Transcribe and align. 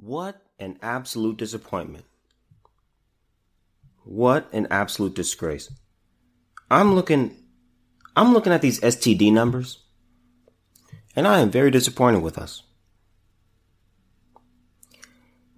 What 0.00 0.42
an 0.58 0.78
absolute 0.80 1.36
disappointment. 1.36 2.04
What 4.04 4.48
an 4.52 4.68
absolute 4.70 5.14
disgrace. 5.14 5.72
I'm 6.70 6.94
looking 6.94 7.36
I'm 8.16 8.32
looking 8.32 8.52
at 8.52 8.62
these 8.62 8.80
STD 8.80 9.32
numbers 9.32 9.84
and 11.16 11.26
I 11.26 11.40
am 11.40 11.50
very 11.50 11.70
disappointed 11.70 12.22
with 12.22 12.38
us. 12.38 12.62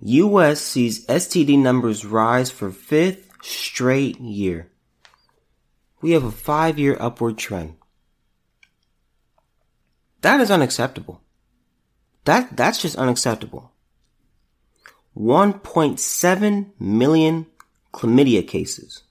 US 0.00 0.60
sees 0.60 1.06
STD 1.06 1.58
numbers 1.58 2.06
rise 2.06 2.50
for 2.50 2.70
fifth 2.70 3.30
straight 3.42 4.18
year. 4.20 4.70
We 6.00 6.12
have 6.12 6.24
a 6.24 6.30
five 6.30 6.78
year 6.78 6.96
upward 6.98 7.36
trend. 7.36 7.76
That 10.22 10.40
is 10.40 10.50
unacceptable. 10.50 11.20
That, 12.24 12.56
that's 12.56 12.80
just 12.80 12.96
unacceptable. 12.96 13.72
1.7 15.16 16.70
million 16.78 17.46
chlamydia 17.92 18.46
cases. 18.46 19.02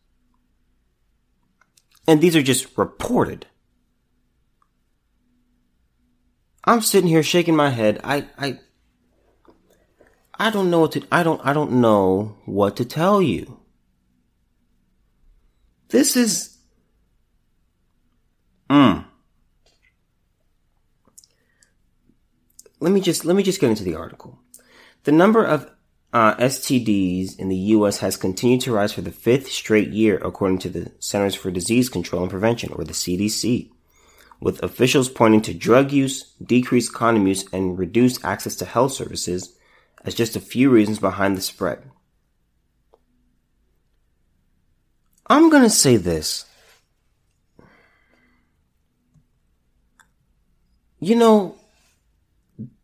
And 2.08 2.22
these 2.22 2.36
are 2.36 2.42
just 2.42 2.78
reported. 2.78 3.46
I'm 6.64 6.82
sitting 6.82 7.10
here 7.10 7.24
shaking 7.24 7.56
my 7.56 7.70
head. 7.70 8.00
I, 8.04 8.28
I, 8.38 8.60
I 10.34 10.50
don't 10.50 10.70
know 10.70 10.80
what 10.80 10.94
to, 10.94 11.04
I 11.12 11.24
don't, 11.24 11.42
I 11.44 11.54
don't 11.54 11.74
know 11.74 12.38
what 12.46 12.78
to 12.78 12.86
tell 12.86 13.22
you. 13.22 13.60
This 15.90 16.16
is, 16.16 16.58
mm. 18.70 19.06
Let 22.80 22.92
me 22.94 23.02
just, 23.02 23.26
let 23.26 23.36
me 23.36 23.44
just 23.44 23.60
get 23.60 23.70
into 23.70 23.84
the 23.84 23.96
article. 23.96 24.40
The 25.04 25.12
number 25.12 25.44
of 25.44 25.70
uh, 26.12 26.36
STDs 26.36 27.38
in 27.38 27.50
the 27.50 27.56
U.S. 27.56 28.00
has 28.00 28.18
continued 28.18 28.62
to 28.62 28.72
rise 28.72 28.92
for 28.92 29.02
the 29.02 29.12
fifth 29.12 29.52
straight 29.52 29.90
year, 29.90 30.18
according 30.18 30.58
to 30.60 30.70
the 30.70 30.92
Centers 31.00 31.36
for 31.36 31.52
Disease 31.52 31.90
Control 31.90 32.24
and 32.24 32.32
Prevention, 32.32 32.74
or 32.74 32.84
the 32.84 32.94
CDC, 32.94 33.70
with 34.40 34.64
officials 34.64 35.10
pointing 35.10 35.42
to 35.42 35.54
drug 35.54 35.92
use, 35.92 36.34
decreased 36.44 36.94
condom 36.94 37.28
use, 37.28 37.46
and 37.54 37.78
reduced 37.78 38.26
access 38.26 38.56
to 38.56 38.66
health 38.66 38.94
services 38.94 39.56
as 40.04 40.16
just 40.16 40.36
a 40.36 40.42
few 40.42 40.70
reasons 40.70 40.98
behind 40.98 41.38
the 41.38 41.42
spread. 41.42 41.84
I'm 45.28 45.52
gonna 45.52 45.70
say 45.70 45.98
this. 45.98 46.46
You 51.00 51.16
know, 51.16 51.56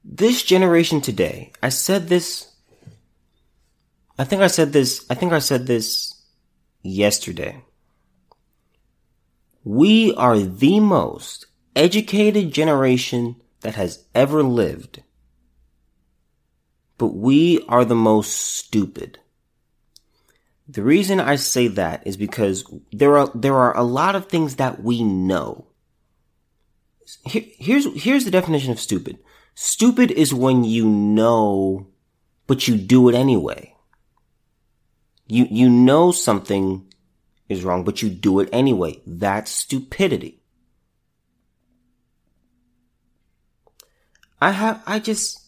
this 0.04 0.44
generation 0.44 1.02
today, 1.02 1.52
I 1.64 1.70
said 1.70 2.08
this 2.08 2.55
I 4.18 4.24
think 4.24 4.42
I 4.42 4.48
said 4.48 4.72
this, 4.72 5.06
I 5.10 5.16
think 5.16 5.34
I 5.34 5.40
said 5.40 5.68
this 5.68 6.22
yesterday. 6.82 7.64
We 9.64 10.14
are 10.16 10.40
the 10.40 10.80
most 10.80 11.48
educated 11.76 12.54
generation 12.54 13.42
that 13.62 13.76
has 13.76 14.06
ever 14.14 14.42
lived. 14.44 15.04
But 16.98 17.08
we 17.08 17.66
are 17.68 17.84
the 17.84 17.96
most 17.96 18.32
stupid. 18.32 19.20
The 20.68 20.82
reason 20.84 21.20
I 21.20 21.36
say 21.36 21.68
that 21.68 22.06
is 22.08 22.16
because 22.16 22.64
there 22.92 23.18
are, 23.18 23.30
there 23.36 23.56
are 23.56 23.76
a 23.76 23.84
lot 23.84 24.16
of 24.16 24.28
things 24.28 24.56
that 24.56 24.82
we 24.82 25.04
know. 25.04 25.68
Here, 27.26 27.44
here's, 27.58 28.02
here's 28.02 28.24
the 28.24 28.32
definition 28.32 28.72
of 28.72 28.80
stupid. 28.80 29.20
Stupid 29.56 30.12
is 30.12 30.34
when 30.34 30.64
you 30.64 30.88
know, 30.88 31.88
but 32.48 32.68
you 32.68 32.78
do 32.78 33.10
it 33.10 33.16
anyway. 33.16 33.75
You, 35.28 35.48
you 35.50 35.70
know 35.70 36.12
something 36.12 36.86
is 37.50 37.64
wrong, 37.64 37.84
but 37.84 38.02
you 38.02 38.10
do 38.10 38.40
it 38.40 38.50
anyway. 38.52 39.02
That's 39.06 39.52
stupidity. 39.52 40.42
I 44.42 44.52
have, 44.52 44.84
I 44.86 45.00
just, 45.00 45.46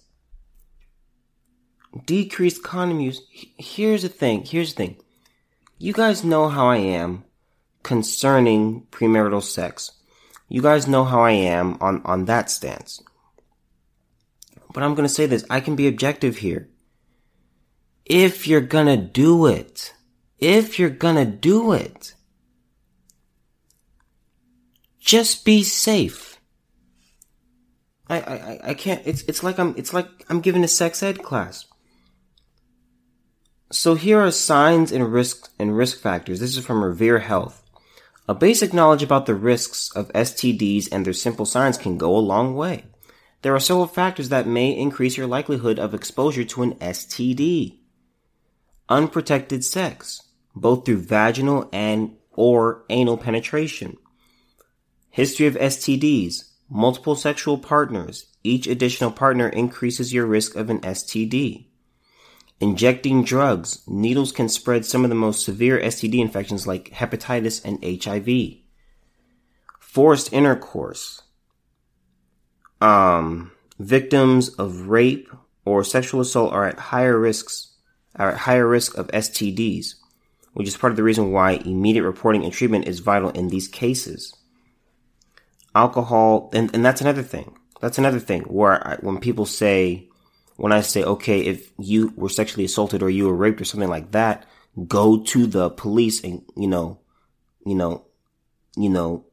decreased 2.06 2.64
condom 2.64 3.00
use. 3.00 3.22
Here's 3.58 4.04
the 4.04 4.10
thing, 4.10 4.44
here's 4.46 4.74
the 4.74 4.78
thing. 4.78 4.98
You 5.78 5.94
guys 5.94 6.24
know 6.24 6.50
how 6.50 6.68
I 6.68 6.78
am 6.78 7.24
concerning 7.84 8.88
premarital 8.92 9.44
sex. 9.44 9.92
You 10.50 10.62
guys 10.62 10.88
know 10.88 11.04
how 11.04 11.22
I 11.22 11.32
am 11.32 11.78
on, 11.82 12.02
on 12.04 12.26
that 12.26 12.50
stance. 12.50 13.02
But 14.74 14.84
I'm 14.84 14.96
gonna 14.96 15.10
say 15.10 15.26
this, 15.26 15.46
I 15.50 15.60
can 15.60 15.76
be 15.76 15.88
objective 15.88 16.38
here 16.38 16.70
if 18.10 18.48
you're 18.48 18.62
gonna 18.62 18.98
do 18.98 19.46
it. 19.46 19.94
If 20.40 20.80
you're 20.80 20.90
gonna 20.90 21.26
do 21.26 21.74
it. 21.74 22.14
Just 25.00 25.46
be 25.46 25.64
safe. 25.64 26.40
I, 28.10 28.20
I, 28.20 28.60
I 28.70 28.74
can't, 28.74 29.02
it's, 29.06 29.24
it's 29.24 29.44
like 29.44 29.60
I'm, 29.60 29.74
it's 29.78 29.94
like 29.94 30.08
I'm 30.30 30.40
giving 30.40 30.64
a 30.64 30.68
sex 30.68 31.04
ed 31.04 31.24
class. 31.24 31.66
So 33.70 33.96
here 33.96 34.22
are 34.22 34.32
signs 34.32 34.94
and 34.94 35.12
risks 35.12 35.50
and 35.60 35.76
risk 35.76 36.00
factors. 36.00 36.40
This 36.40 36.56
is 36.56 36.66
from 36.66 36.84
Revere 36.84 37.20
Health. 37.20 37.64
A 38.30 38.34
basic 38.34 38.74
knowledge 38.74 39.04
about 39.04 39.26
the 39.26 39.36
risks 39.36 39.92
of 39.94 40.12
STDs 40.14 40.88
and 40.92 41.06
their 41.06 41.14
simple 41.14 41.46
signs 41.46 41.78
can 41.78 41.98
go 41.98 42.16
a 42.16 42.20
long 42.20 42.56
way. 42.56 42.86
There 43.42 43.54
are 43.54 43.60
several 43.60 43.88
factors 43.88 44.30
that 44.30 44.48
may 44.48 44.72
increase 44.72 45.18
your 45.18 45.28
likelihood 45.28 45.80
of 45.80 45.94
exposure 45.94 46.46
to 46.46 46.64
an 46.64 46.76
STD 46.76 47.80
unprotected 48.90 49.64
sex, 49.64 50.22
both 50.56 50.86
through 50.86 51.02
vaginal 51.02 51.70
and 51.72 52.16
or 52.32 52.86
anal 52.90 53.18
penetration. 53.18 53.98
History 55.10 55.48
of 55.48 55.56
STDs, 55.56 56.52
multiple 56.70 57.16
sexual 57.16 57.58
partners. 57.58 58.28
Each 58.44 58.68
additional 58.68 59.12
partner 59.12 59.50
increases 59.50 60.14
your 60.14 60.26
risk 60.26 60.56
of 60.56 60.70
an 60.70 60.80
STD. 60.82 61.66
Injecting 62.60 63.24
drugs. 63.24 63.82
Needles 63.88 64.32
can 64.32 64.50
spread 64.50 64.86
some 64.86 65.04
of 65.04 65.10
the 65.10 65.16
most 65.16 65.44
severe 65.44 65.80
STD 65.80 66.20
infections 66.20 66.66
like 66.66 66.92
hepatitis 66.92 67.64
and 67.64 67.84
HIV. 67.84 68.60
Forced 69.80 70.32
intercourse. 70.32 71.24
Um, 72.80 73.52
victims 73.80 74.50
of 74.50 74.88
rape 74.88 75.30
or 75.66 75.84
sexual 75.84 76.22
assault 76.22 76.54
are 76.54 76.68
at 76.68 76.80
higher 76.80 77.20
risks 77.20 77.77
are 78.18 78.32
at 78.32 78.38
higher 78.38 78.68
risk 78.68 78.98
of 78.98 79.08
STDs, 79.08 79.96
which 80.54 80.68
is 80.68 80.78
part 80.78 80.92
of 80.92 80.98
the 80.98 81.04
reason 81.04 81.32
why 81.32 81.52
immediate 81.52 82.04
reporting 82.04 82.44
and 82.44 82.54
treatment 82.54 82.88
is 82.88 83.00
vital 83.00 83.30
in 83.30 83.50
these 83.50 83.68
cases. 83.68 84.36
Alcohol, 85.76 86.50
and, 86.54 86.74
and 86.74 86.84
that's 86.84 87.02
another 87.02 87.24
thing. 87.24 87.56
That's 87.82 87.98
another 87.98 88.20
thing 88.20 88.42
where 88.44 88.86
I, 88.86 88.96
when 89.02 89.20
people 89.20 89.46
say, 89.46 90.10
when 90.56 90.72
I 90.72 90.82
say, 90.82 91.04
okay, 91.04 91.42
if 91.42 91.72
you 91.78 92.12
were 92.16 92.30
sexually 92.30 92.66
assaulted 92.66 93.04
or 93.04 93.10
you 93.10 93.28
were 93.28 93.36
raped 93.36 93.62
or 93.62 93.66
something 93.66 93.90
like 93.90 94.12
that, 94.12 94.46
go 94.88 95.22
to 95.24 95.46
the 95.46 95.70
police 95.70 96.24
and, 96.24 96.44
you 96.56 96.68
know, 96.68 97.00
you 97.66 97.76
know, 97.76 98.06
you 98.76 98.90
know, 98.90 99.26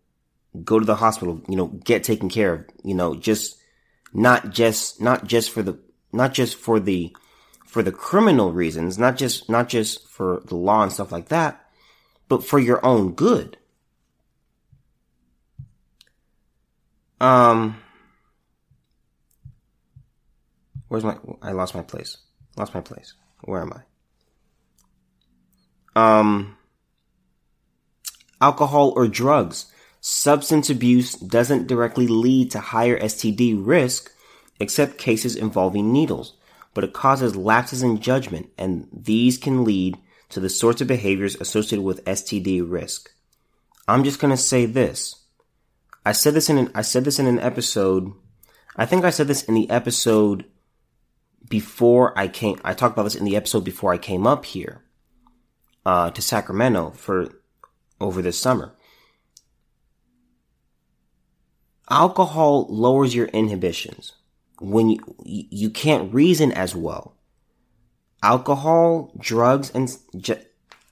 go 0.62 0.78
to 0.78 0.84
the 0.84 0.96
hospital, 0.96 1.40
you 1.48 1.56
know, 1.56 1.68
get 1.68 2.04
taken 2.04 2.28
care 2.28 2.52
of, 2.52 2.64
you 2.82 2.94
know, 2.94 3.14
just, 3.14 3.56
not 4.12 4.50
just, 4.50 5.00
not 5.00 5.26
just 5.26 5.50
for 5.50 5.62
the, 5.62 5.78
not 6.12 6.34
just 6.34 6.56
for 6.56 6.78
the 6.78 7.14
for 7.74 7.82
the 7.82 7.90
criminal 7.90 8.52
reasons, 8.52 9.00
not 9.00 9.16
just, 9.16 9.50
not 9.50 9.68
just 9.68 10.06
for 10.06 10.44
the 10.46 10.54
law 10.54 10.84
and 10.84 10.92
stuff 10.92 11.10
like 11.10 11.26
that, 11.30 11.60
but 12.28 12.44
for 12.44 12.60
your 12.60 12.78
own 12.86 13.14
good. 13.14 13.56
Um, 17.20 17.82
where's 20.87 21.02
my, 21.02 21.16
I 21.43 21.50
lost 21.50 21.75
my 21.75 21.82
place. 21.82 22.16
Lost 22.56 22.75
my 22.75 22.81
place. 22.81 23.14
Where 23.40 23.62
am 23.62 23.72
I? 25.96 26.20
Um, 26.20 26.56
alcohol 28.40 28.93
or 28.94 29.08
drugs. 29.08 29.66
Substance 30.00 30.70
abuse 30.70 31.14
doesn't 31.14 31.66
directly 31.66 32.06
lead 32.06 32.52
to 32.52 32.60
higher 32.60 33.00
STD 33.00 33.60
risk, 33.66 34.12
except 34.60 34.96
cases 34.96 35.34
involving 35.34 35.93
needles 35.93 36.34
but 36.75 36.85
it 36.85 36.93
causes 36.93 37.37
lapses 37.37 37.82
in 37.82 38.00
judgment, 38.00 38.50
and 38.59 38.88
these 38.93 39.38
can 39.38 39.65
lead 39.65 39.97
to 40.31 40.41
the 40.41 40.50
sorts 40.50 40.81
of 40.81 40.88
behaviors 40.88 41.37
associated 41.37 41.85
with 41.85 42.05
STD 42.05 42.61
risk. 42.69 43.11
I'm 43.87 44.03
just 44.05 44.19
gonna 44.19 44.37
say 44.37 44.67
this. 44.67 45.25
I 46.05 46.12
said 46.12 46.35
this 46.35 46.50
in 46.50 46.59
an, 46.59 46.71
I 46.75 46.82
said 46.82 47.05
this 47.05 47.19
in 47.19 47.26
an 47.26 47.38
episode. 47.38 48.12
I 48.76 48.85
think 48.85 49.05
I 49.05 49.11
said 49.11 49.29
this 49.29 49.44
in 49.44 49.55
the 49.55 49.71
episode 49.71 50.44
before 51.49 52.19
I 52.19 52.29
came, 52.29 52.59
I 52.65 52.75
talked 52.75 52.94
about 52.94 53.05
this 53.05 53.15
in 53.15 53.25
the 53.25 53.37
episode 53.37 53.65
before 53.65 53.93
I 53.93 53.99
came 53.99 54.26
up 54.26 54.44
here, 54.44 54.82
uh, 55.87 56.11
to 56.11 56.23
Sacramento 56.23 56.91
for 56.91 57.29
over 58.00 58.23
this 58.23 58.38
summer. 58.38 58.75
Alcohol 61.91 62.67
lowers 62.71 63.15
your 63.15 63.26
inhibitions 63.26 64.15
when 64.60 64.90
you, 64.90 64.98
you 65.24 65.70
can't 65.70 66.12
reason 66.14 66.52
as 66.52 66.74
well. 66.74 67.16
alcohol, 68.24 69.12
drugs, 69.18 69.70
and 69.74 69.96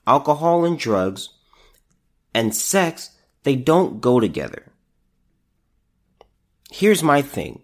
alcohol 0.05 0.63
and 0.63 0.77
drugs 0.77 1.29
and 2.33 2.55
sex, 2.55 3.09
they 3.41 3.55
don't 3.55 3.99
go 3.99 4.19
together. 4.19 4.71
Here's 6.71 7.03
my 7.03 7.21
thing. 7.21 7.61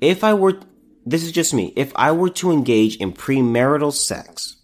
If 0.00 0.24
I 0.24 0.34
were, 0.34 0.58
this 1.04 1.22
is 1.22 1.32
just 1.32 1.54
me, 1.54 1.72
if 1.76 1.92
I 1.94 2.12
were 2.12 2.30
to 2.30 2.50
engage 2.50 2.96
in 2.96 3.12
premarital 3.12 3.92
sex, 3.92 4.56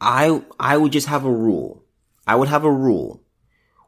I, 0.00 0.42
I 0.58 0.76
would 0.76 0.92
just 0.92 1.06
have 1.06 1.24
a 1.24 1.30
rule. 1.30 1.84
I 2.26 2.34
would 2.34 2.48
have 2.48 2.64
a 2.64 2.70
rule 2.70 3.22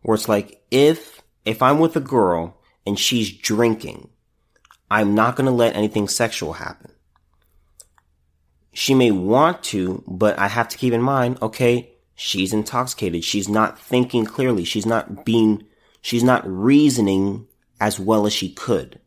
where 0.03 0.15
it's 0.15 0.29
like, 0.29 0.63
if, 0.71 1.21
if 1.45 1.63
I'm 1.63 1.79
with 1.79 1.97
a 1.97 2.01
girl 2.01 2.61
and 2.87 2.99
she's 2.99 3.37
drinking, 3.37 4.09
I'm 4.91 5.15
not 5.15 5.37
going 5.37 5.47
to 5.47 5.53
let 5.53 5.75
anything 5.75 6.09
sexual 6.09 6.55
happen. 6.55 6.93
She 8.73 8.95
may 8.95 9.11
want 9.11 9.63
to, 9.65 10.05
but 10.07 10.39
I 10.39 10.49
have 10.49 10.69
to 10.69 10.77
keep 10.77 10.93
in 10.93 11.03
mind, 11.03 11.39
okay, 11.41 11.93
she's 12.15 12.53
intoxicated. 12.53 13.25
She's 13.25 13.49
not 13.49 13.79
thinking 13.79 14.25
clearly. 14.27 14.65
She's 14.65 14.87
not 14.87 15.25
being, 15.25 15.65
she's 16.03 16.23
not 16.23 16.43
reasoning 16.47 17.47
as 17.81 17.99
well 17.99 18.27
as 18.27 18.33
she 18.33 18.51
could. 18.53 19.01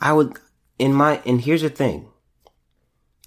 I 0.00 0.12
would, 0.12 0.38
in 0.78 0.94
my, 0.94 1.20
and 1.26 1.40
here's 1.40 1.62
the 1.62 1.70
thing. 1.70 2.08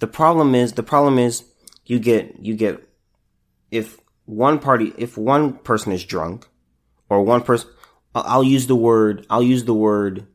The 0.00 0.06
problem 0.06 0.54
is, 0.54 0.72
the 0.72 0.82
problem 0.82 1.18
is 1.18 1.44
you 1.84 1.98
get, 1.98 2.38
you 2.40 2.56
get, 2.56 2.82
if 3.70 4.00
one 4.24 4.58
party, 4.58 4.92
if 4.96 5.16
one 5.16 5.54
person 5.58 5.92
is 5.92 6.04
drunk 6.04 6.48
or 7.08 7.22
one 7.22 7.42
person, 7.42 7.68
I'll 8.14 8.42
use 8.42 8.66
the 8.66 8.76
word, 8.76 9.26
I'll 9.30 9.42
use 9.42 9.64
the 9.64 9.74
word, 9.74 10.26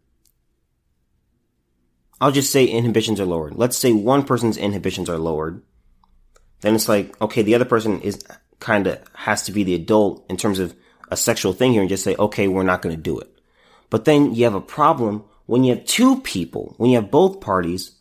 I'll 2.19 2.31
just 2.31 2.51
say 2.51 2.65
inhibitions 2.65 3.19
are 3.19 3.25
lowered. 3.25 3.55
Let's 3.55 3.77
say 3.77 3.93
one 3.93 4.23
person's 4.23 4.57
inhibitions 4.57 5.09
are 5.09 5.17
lowered. 5.17 5.61
Then 6.61 6.73
it's 6.73 6.89
like, 6.89 7.19
okay, 7.21 7.43
the 7.43 7.55
other 7.55 7.65
person 7.65 8.01
is 8.01 8.23
kind 8.59 8.87
of 8.87 8.99
has 9.13 9.43
to 9.43 9.51
be 9.51 9.63
the 9.63 9.75
adult 9.75 10.25
in 10.29 10.37
terms 10.37 10.59
of 10.59 10.75
a 11.09 11.17
sexual 11.17 11.53
thing 11.53 11.73
here 11.73 11.81
and 11.81 11.89
just 11.89 12.03
say, 12.03 12.15
okay, 12.17 12.47
we're 12.47 12.63
not 12.63 12.81
going 12.81 12.95
to 12.95 13.01
do 13.01 13.19
it. 13.19 13.31
But 13.89 14.05
then 14.05 14.33
you 14.33 14.43
have 14.45 14.55
a 14.55 14.61
problem 14.61 15.25
when 15.45 15.63
you 15.63 15.75
have 15.75 15.85
two 15.85 16.19
people, 16.21 16.73
when 16.77 16.89
you 16.89 16.97
have 16.97 17.11
both 17.11 17.39
parties 17.39 17.91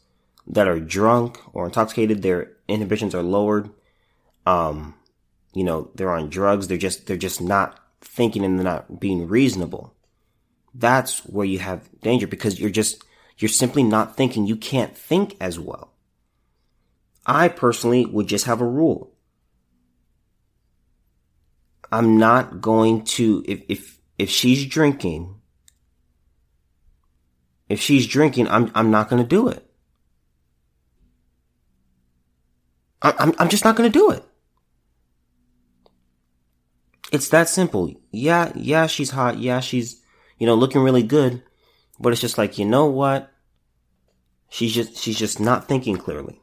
that 0.49 0.67
are 0.67 0.81
drunk 0.81 1.39
or 1.55 1.67
intoxicated, 1.67 2.23
their 2.23 2.53
inhibitions 2.69 3.15
are 3.15 3.23
lowered. 3.23 3.71
Um, 4.47 4.95
you 5.53 5.65
know, 5.65 5.91
they're 5.95 6.11
on 6.11 6.31
drugs. 6.31 6.69
They're 6.69 6.79
just, 6.79 7.07
they're 7.07 7.17
just 7.17 7.41
not 7.41 7.79
thinking 8.01 8.45
and 8.45 8.59
they're 8.59 8.65
not 8.65 8.99
being 8.99 9.29
reasonable. 9.29 9.95
That's 10.75 11.21
where 11.21 11.47
you 11.47 11.59
have 11.61 11.89
danger 12.01 12.27
because 12.27 12.59
you're 12.59 12.71
just, 12.71 13.03
you're 13.39 13.49
simply 13.49 13.83
not 13.83 14.17
thinking. 14.17 14.47
You 14.47 14.57
can't 14.57 14.97
think 14.97 15.37
as 15.41 15.59
well. 15.59 15.93
I 17.27 17.49
personally 17.49 18.07
would 18.07 18.29
just 18.29 18.47
have 18.47 18.61
a 18.61 18.67
rule. 18.67 19.13
I'm 21.91 22.19
not 22.19 22.61
going 22.61 23.05
to, 23.05 23.45
if, 23.47 23.63
if, 23.69 24.01
if 24.19 24.31
she's 24.31 24.67
drinking, 24.67 25.41
if 27.69 27.81
she's 27.81 28.07
drinking, 28.07 28.49
I'm, 28.49 28.71
I'm 28.75 28.91
not 28.91 29.09
going 29.09 29.23
to 29.23 29.29
do 29.29 29.49
it. 29.49 29.63
I'm, 33.03 33.35
I'm 33.39 33.49
just 33.49 33.65
not 33.65 33.77
going 33.77 33.91
to 33.91 33.99
do 33.99 34.11
it. 34.11 34.25
It's 37.13 37.29
that 37.29 37.49
simple. 37.49 37.95
Yeah, 38.11 38.53
yeah, 38.57 38.87
she's 38.87 39.11
hot. 39.11 39.39
Yeah, 39.39 39.61
she's, 39.61 40.03
you 40.39 40.47
know, 40.47 40.55
looking 40.55 40.81
really 40.83 41.05
good. 41.05 41.43
But 41.99 42.13
it's 42.13 42.21
just 42.21 42.39
like, 42.39 42.59
you 42.59 42.65
know 42.65 42.87
what? 42.87 43.31
She's 44.49 44.75
just, 44.75 44.97
she's 44.97 45.19
just 45.19 45.41
not 45.41 45.69
thinking 45.69 45.97
clearly. 45.97 46.41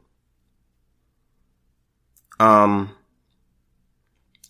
Um, 2.40 2.90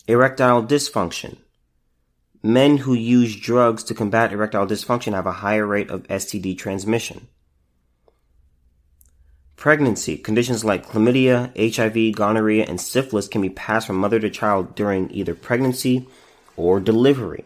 erectile 0.08 0.62
dysfunction. 0.62 1.38
Men 2.42 2.78
who 2.78 2.94
use 2.94 3.36
drugs 3.36 3.84
to 3.84 3.94
combat 3.94 4.32
erectile 4.32 4.66
dysfunction 4.66 5.12
have 5.14 5.26
a 5.26 5.32
higher 5.32 5.66
rate 5.66 5.90
of 5.90 6.02
STD 6.04 6.58
transmission. 6.58 7.28
Pregnancy. 9.56 10.18
Conditions 10.18 10.64
like 10.64 10.86
chlamydia, 10.86 11.52
HIV, 11.56 12.16
gonorrhea, 12.16 12.66
and 12.66 12.80
syphilis 12.80 13.28
can 13.28 13.40
be 13.40 13.48
passed 13.48 13.86
from 13.86 13.96
mother 13.96 14.20
to 14.20 14.28
child 14.28 14.74
during 14.74 15.10
either 15.10 15.34
pregnancy 15.34 16.06
or 16.56 16.80
delivery. 16.80 17.44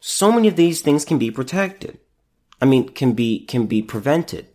So 0.00 0.32
many 0.32 0.48
of 0.48 0.56
these 0.56 0.80
things 0.80 1.04
can 1.04 1.18
be 1.18 1.30
protected. 1.30 1.98
I 2.60 2.64
mean, 2.64 2.88
can 2.88 3.12
be, 3.12 3.44
can 3.44 3.66
be 3.66 3.82
prevented. 3.82 4.48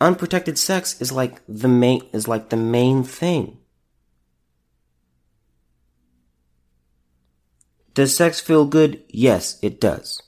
Unprotected 0.00 0.58
sex 0.58 1.00
is 1.00 1.12
like 1.12 1.40
the 1.48 1.68
main, 1.68 2.02
is 2.12 2.26
like 2.26 2.50
the 2.50 2.56
main 2.56 3.04
thing. 3.04 3.58
Does 7.94 8.16
sex 8.16 8.40
feel 8.40 8.66
good? 8.66 9.02
Yes, 9.08 9.58
it 9.62 9.80
does. 9.80 10.22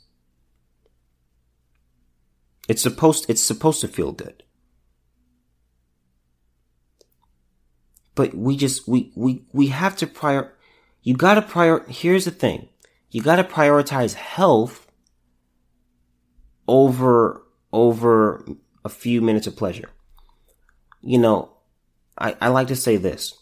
It's 2.68 2.82
supposed, 2.82 3.26
it's 3.28 3.42
supposed 3.42 3.80
to 3.80 3.88
feel 3.88 4.12
good. 4.12 4.42
But 8.14 8.34
we 8.34 8.56
just, 8.56 8.86
we, 8.86 9.12
we, 9.16 9.44
we 9.52 9.68
have 9.68 9.96
to 9.96 10.06
prior, 10.06 10.52
you 11.02 11.14
gotta 11.14 11.42
prior, 11.42 11.84
here's 11.88 12.25
the 12.25 12.30
thing. 12.30 12.68
You 13.12 13.23
gotta 13.23 13.44
prioritize 13.44 14.14
health 14.14 14.87
over, 16.67 17.43
over 17.70 18.44
a 18.85 18.88
few 18.88 19.20
minutes 19.20 19.47
of 19.47 19.55
pleasure. 19.55 19.91
You 21.03 21.19
know, 21.19 21.50
I, 22.17 22.35
I 22.41 22.49
like 22.49 22.69
to 22.69 22.76
say 22.76 22.97
this. 22.97 23.38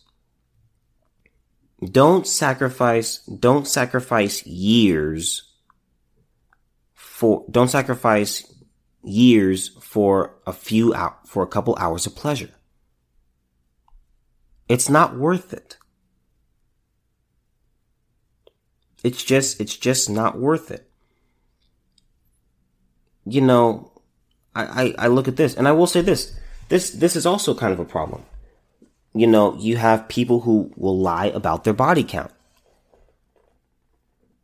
Don't 1.84 2.26
sacrifice, 2.26 3.18
don't 3.18 3.66
sacrifice 3.66 4.44
years 4.44 5.54
for, 6.92 7.44
don't 7.48 7.70
sacrifice 7.70 8.52
years 9.04 9.68
for 9.80 10.34
a 10.48 10.52
few 10.52 10.92
out, 10.94 11.28
for 11.28 11.44
a 11.44 11.46
couple 11.46 11.76
hours 11.76 12.06
of 12.06 12.16
pleasure. 12.16 12.50
It's 14.68 14.88
not 14.88 15.16
worth 15.16 15.52
it. 15.52 15.76
It's 19.02 19.22
just, 19.24 19.60
it's 19.60 19.76
just 19.76 20.10
not 20.10 20.38
worth 20.38 20.70
it. 20.70 20.88
You 23.24 23.40
know, 23.40 23.92
I, 24.54 24.64
I, 24.64 24.94
I 24.98 25.06
look 25.08 25.28
at 25.28 25.36
this 25.36 25.54
and 25.54 25.68
I 25.68 25.72
will 25.72 25.86
say 25.86 26.00
this. 26.00 26.36
This, 26.68 26.90
this 26.90 27.16
is 27.16 27.26
also 27.26 27.54
kind 27.54 27.72
of 27.72 27.80
a 27.80 27.84
problem 27.84 28.24
you 29.12 29.26
know, 29.26 29.56
you 29.56 29.76
have 29.76 30.08
people 30.08 30.40
who 30.40 30.72
will 30.76 30.98
lie 30.98 31.26
about 31.26 31.64
their 31.64 31.72
body 31.72 32.04
count. 32.04 32.32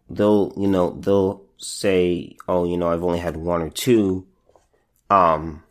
They'll, 0.08 0.52
you 0.56 0.68
know, 0.68 0.90
they'll 1.00 1.44
say, 1.58 2.36
oh, 2.48 2.64
you 2.64 2.76
know, 2.76 2.90
I've 2.90 3.02
only 3.02 3.18
had 3.18 3.36
one 3.36 3.62
or 3.62 3.70
two. 3.70 4.26
Um, 5.08 5.62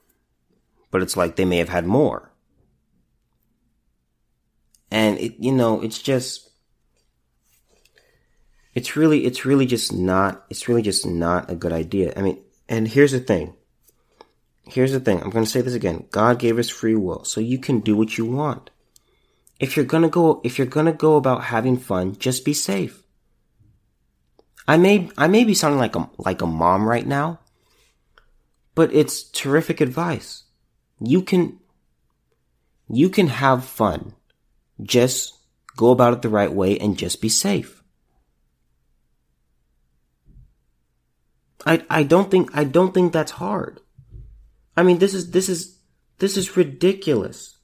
but 0.91 1.01
it's 1.01 1.17
like 1.17 1.35
they 1.35 1.45
may 1.45 1.57
have 1.57 1.69
had 1.69 1.85
more. 1.85 2.31
And 4.91 5.17
it, 5.19 5.35
you 5.39 5.51
know, 5.51 5.81
it's 5.81 6.01
just, 6.01 6.44
it's 8.75 8.95
really, 8.95 9.25
it's 9.25 9.45
really 9.45 9.65
just 9.65 9.93
not, 9.93 10.45
it's 10.49 10.67
really 10.67 10.83
just 10.83 11.05
not 11.05 11.49
a 11.49 11.55
good 11.55 11.73
idea. 11.73 12.13
I 12.15 12.21
mean, 12.21 12.39
and 12.69 12.87
here's 12.87 13.13
the 13.13 13.19
thing. 13.19 13.55
Here's 14.67 14.91
the 14.91 14.99
thing. 14.99 15.21
I'm 15.21 15.29
going 15.31 15.45
to 15.45 15.49
say 15.49 15.61
this 15.61 15.73
again. 15.73 16.05
God 16.11 16.37
gave 16.37 16.59
us 16.59 16.69
free 16.69 16.95
will, 16.95 17.23
so 17.23 17.39
you 17.39 17.57
can 17.57 17.79
do 17.79 17.95
what 17.95 18.17
you 18.17 18.25
want 18.25 18.69
if 19.59 19.75
you're 19.75 19.85
gonna 19.85 20.09
go, 20.09 20.41
if 20.43 20.57
you're 20.57 20.67
gonna 20.67 20.93
go 20.93 21.15
about 21.15 21.45
having 21.45 21.77
fun, 21.77 22.17
just 22.17 22.43
be 22.43 22.53
safe. 22.53 23.03
I 24.67 24.77
may, 24.77 25.09
I 25.17 25.27
may 25.27 25.43
be 25.43 25.53
sounding 25.53 25.79
like 25.79 25.95
a, 25.95 26.09
like 26.17 26.41
a 26.41 26.47
mom 26.47 26.87
right 26.87 27.05
now, 27.05 27.39
but 28.73 28.93
it's 28.93 29.23
terrific 29.23 29.79
advice. 29.79 30.43
You 30.99 31.21
can, 31.21 31.59
you 32.89 33.09
can 33.09 33.27
have 33.27 33.63
fun. 33.63 34.13
Just 34.81 35.33
go 35.77 35.91
about 35.91 36.13
it 36.13 36.21
the 36.21 36.29
right 36.29 36.51
way 36.51 36.77
and 36.79 36.97
just 36.97 37.21
be 37.21 37.29
safe. 37.29 37.83
I, 41.65 41.83
I 41.89 42.03
don't 42.03 42.29
think, 42.29 42.49
I 42.53 42.63
don't 42.63 42.93
think 42.93 43.11
that's 43.11 43.31
hard. 43.31 43.79
I 44.77 44.83
mean, 44.83 44.99
this 44.99 45.13
is, 45.13 45.31
this 45.31 45.49
is, 45.49 45.79
this 46.19 46.37
is 46.37 46.55
ridiculous. 46.55 47.57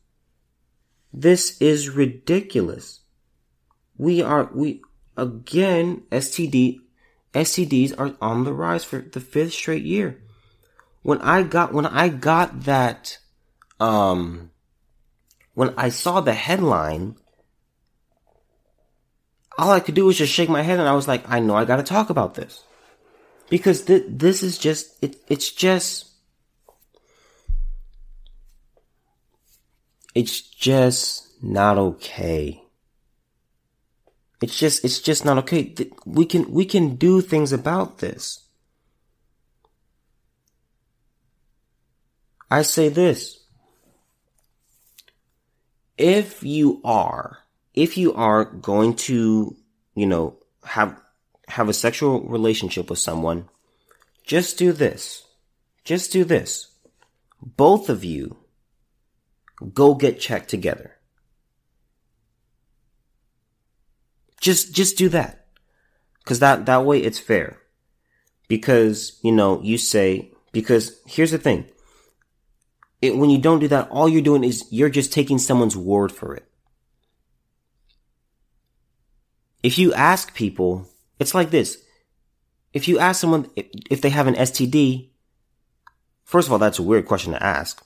This 1.13 1.62
is 1.62 1.89
ridiculous. 1.89 3.01
We 3.98 4.22
are, 4.22 4.50
we, 4.53 4.81
again, 5.15 6.03
STD, 6.12 6.79
STDs 7.34 7.98
are 8.00 8.15
on 8.22 8.43
the 8.43 8.53
rise 8.53 8.84
for 8.84 9.00
the 9.00 9.20
fifth 9.20 9.53
straight 9.53 9.84
year. 9.84 10.22
When 11.03 11.22
I 11.22 11.43
got, 11.43 11.74
when 11.74 11.86
I 11.86 12.10
got 12.10 12.62
that, 12.62 13.17
um, 13.79 14.51
when 15.53 15.74
I 15.77 15.89
saw 15.89 16.22
the 16.22 16.34
headline, 16.34 17.17
all 19.58 19.72
I 19.72 19.79
could 19.79 19.96
do 19.96 20.05
was 20.05 20.17
just 20.17 20.34
shake 20.34 20.50
my 20.50 20.62
head 20.62 20.79
and 20.79 20.88
I 20.88 20.93
was 20.93 21.08
like, 21.08 21.29
I 21.29 21.39
know 21.39 21.55
I 21.55 21.65
gotta 21.65 21.84
talk 21.84 22.10
about 22.10 22.36
this. 22.36 22.63
Because 23.51 23.84
th- 23.84 24.05
this 24.08 24.43
is 24.43 24.58
just, 24.58 24.96
it, 25.03 25.17
it's 25.27 25.51
just, 25.51 26.10
it's 30.15 30.39
just 30.39 31.27
not 31.43 31.77
okay. 31.77 32.63
It's 34.41 34.58
just, 34.58 34.86
it's 34.86 35.01
just 35.01 35.25
not 35.25 35.38
okay. 35.39 35.75
We 36.05 36.25
can, 36.25 36.50
we 36.50 36.63
can 36.63 36.96
do 36.96 37.20
things 37.20 37.51
about 37.51 37.98
this. 37.98 38.48
I 42.50 42.62
say 42.62 42.88
this. 42.88 43.38
If 45.98 46.41
you 46.41 46.79
are, 46.86 47.39
if 47.74 47.98
you 47.98 48.13
are 48.13 48.46
going 48.46 48.96
to, 49.12 49.58
you 49.93 50.05
know, 50.05 50.38
have, 50.63 50.98
have 51.48 51.69
a 51.69 51.74
sexual 51.74 52.21
relationship 52.21 52.89
with 52.89 53.00
someone, 53.00 53.50
just 54.24 54.57
do 54.57 54.71
this. 54.71 55.25
Just 55.83 56.12
do 56.12 56.24
this. 56.24 56.71
Both 57.41 57.89
of 57.89 58.03
you 58.03 58.38
go 59.74 59.95
get 59.95 60.19
checked 60.19 60.50
together. 60.50 60.98
Just, 64.39 64.74
just 64.74 64.98
do 64.98 65.10
that. 65.10 65.45
Cause 66.25 66.39
that, 66.39 66.65
that 66.65 66.86
way 66.86 67.00
it's 67.00 67.19
fair. 67.19 67.57
Because, 68.48 69.19
you 69.24 69.31
know, 69.31 69.62
you 69.62 69.77
say, 69.77 70.31
because 70.51 71.00
here's 71.05 71.31
the 71.31 71.38
thing. 71.38 71.65
It, 73.01 73.17
when 73.17 73.29
you 73.29 73.39
don't 73.39 73.60
do 73.60 73.67
that, 73.69 73.89
all 73.89 74.07
you're 74.07 74.21
doing 74.21 74.43
is 74.43 74.65
you're 74.69 74.89
just 74.89 75.12
taking 75.12 75.39
someone's 75.39 75.77
word 75.77 76.12
for 76.12 76.36
it. 76.36 76.45
If 79.63 79.77
you 79.77 79.93
ask 79.93 80.33
people, 80.33 80.88
it's 81.21 81.35
like 81.35 81.51
this. 81.51 81.77
If 82.73 82.87
you 82.87 82.97
ask 82.97 83.21
someone 83.21 83.47
if 83.55 84.01
they 84.01 84.09
have 84.09 84.25
an 84.25 84.33
STD, 84.33 85.09
first 86.25 86.47
of 86.47 86.51
all, 86.51 86.57
that's 86.57 86.79
a 86.79 86.83
weird 86.83 87.05
question 87.05 87.33
to 87.33 87.43
ask. 87.43 87.85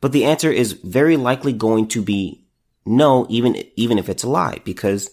But 0.00 0.10
the 0.10 0.24
answer 0.24 0.50
is 0.50 0.72
very 0.72 1.16
likely 1.16 1.52
going 1.52 1.86
to 1.88 2.02
be 2.02 2.44
no, 2.84 3.24
even, 3.30 3.62
even 3.76 3.98
if 3.98 4.08
it's 4.08 4.24
a 4.24 4.28
lie, 4.28 4.58
because 4.64 5.10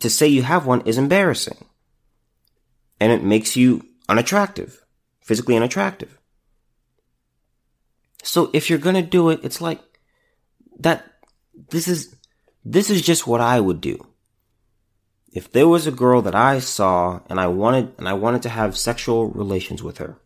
to 0.00 0.08
say 0.08 0.26
you 0.26 0.42
have 0.42 0.64
one 0.64 0.80
is 0.86 0.96
embarrassing. 0.96 1.66
And 2.98 3.12
it 3.12 3.22
makes 3.22 3.56
you 3.56 3.84
unattractive, 4.08 4.82
physically 5.20 5.54
unattractive. 5.54 6.16
So 8.22 8.48
if 8.54 8.70
you're 8.70 8.78
gonna 8.78 9.02
do 9.02 9.28
it, 9.28 9.40
it's 9.42 9.60
like 9.60 9.80
that, 10.78 11.04
this 11.68 11.88
is, 11.88 12.16
this 12.64 12.88
is 12.88 13.02
just 13.02 13.26
what 13.26 13.42
I 13.42 13.60
would 13.60 13.82
do. 13.82 14.11
If 15.32 15.50
there 15.50 15.66
was 15.66 15.86
a 15.86 15.92
girl 15.92 16.20
that 16.22 16.34
I 16.34 16.58
saw 16.58 17.20
and 17.30 17.40
I 17.40 17.46
wanted, 17.46 17.94
and 17.96 18.06
I 18.06 18.12
wanted 18.12 18.42
to 18.42 18.50
have 18.50 18.76
sexual 18.76 19.28
relations 19.28 19.82
with 19.82 19.96
her, 19.98 20.18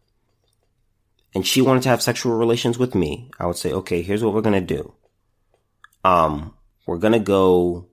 and 1.32 1.46
she 1.46 1.60
wanted 1.60 1.84
to 1.84 1.90
have 1.90 2.02
sexual 2.02 2.36
relations 2.36 2.76
with 2.76 2.94
me, 2.94 3.30
I 3.38 3.46
would 3.46 3.56
say, 3.56 3.72
okay, 3.72 4.02
here's 4.02 4.24
what 4.24 4.34
we're 4.34 4.40
gonna 4.40 4.60
do. 4.60 4.94
Um, 6.04 6.54
we're 6.86 6.98
gonna 6.98 7.20
go, 7.20 7.86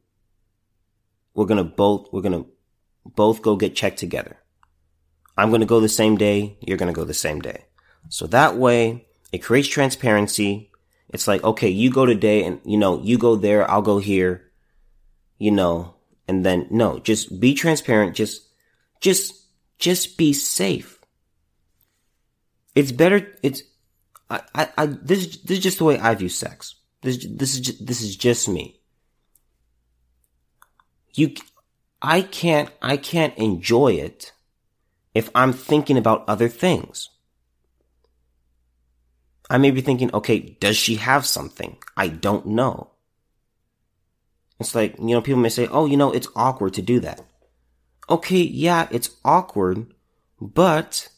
we're 1.36 1.46
gonna 1.46 1.64
both, 1.64 2.08
we're 2.12 2.22
gonna 2.22 2.46
both 3.06 3.44
go 3.44 3.56
get 3.58 3.76
checked 3.76 4.00
together. 4.00 4.38
I'm 5.38 5.52
gonna 5.52 5.66
go 5.68 5.80
the 5.80 5.90
same 5.90 6.18
day, 6.18 6.58
you're 6.62 6.78
gonna 6.78 6.94
go 6.94 7.04
the 7.04 7.14
same 7.14 7.42
day. 7.42 7.66
So 8.10 8.26
that 8.28 8.58
way, 8.58 9.08
it 9.32 9.40
creates 9.40 9.68
transparency. 9.68 10.72
It's 11.10 11.28
like, 11.28 11.44
okay, 11.44 11.70
you 11.70 11.92
go 11.92 12.08
today 12.08 12.44
and, 12.44 12.60
you 12.66 12.78
know, 12.78 13.02
you 13.04 13.20
go 13.20 13.36
there, 13.36 13.70
I'll 13.70 13.84
go 13.84 14.00
here, 14.00 14.50
you 15.38 15.52
know, 15.52 15.96
and 16.28 16.46
then, 16.46 16.68
no, 16.70 17.00
just 17.00 17.40
be 17.40 17.54
transparent, 17.54 18.16
just, 18.16 18.48
just, 19.02 19.46
just 19.78 20.18
be 20.18 20.34
safe. 20.34 21.00
It's 22.76 22.92
better. 22.92 23.36
It's 23.44 23.64
I, 24.30 24.42
I, 24.56 24.70
I 24.78 24.86
this 24.88 25.38
this 25.38 25.58
is 25.58 25.64
just 25.64 25.78
the 25.78 25.84
way 25.84 26.00
I 26.00 26.16
view 26.16 26.30
sex. 26.30 26.76
This 27.02 27.26
this 27.30 27.54
is 27.54 27.60
just, 27.60 27.86
this 27.86 28.02
is 28.02 28.16
just 28.16 28.50
me. 28.50 28.80
You, 31.14 31.36
I 32.02 32.22
can't 32.22 32.72
I 32.82 32.98
can't 32.98 33.38
enjoy 33.38 33.94
it 33.94 34.32
if 35.14 35.30
I'm 35.36 35.54
thinking 35.54 35.98
about 35.98 36.28
other 36.28 36.50
things. 36.50 37.10
I 39.50 39.60
may 39.60 39.70
be 39.70 39.82
thinking, 39.82 40.10
okay, 40.14 40.58
does 40.60 40.78
she 40.78 40.96
have 40.96 41.28
something? 41.28 41.78
I 41.96 42.08
don't 42.08 42.48
know. 42.48 42.93
It's 44.60 44.76
like, 44.76 44.98
you 44.98 45.08
know, 45.08 45.22
people 45.22 45.42
may 45.42 45.50
say, 45.50 45.68
oh, 45.68 45.86
you 45.86 45.98
know, 45.98 46.12
it's 46.12 46.28
awkward 46.36 46.74
to 46.76 46.82
do 46.82 47.00
that. 47.02 47.22
Okay, 48.10 48.42
yeah, 48.42 48.88
it's 48.92 49.12
awkward, 49.24 49.94
but 50.40 51.10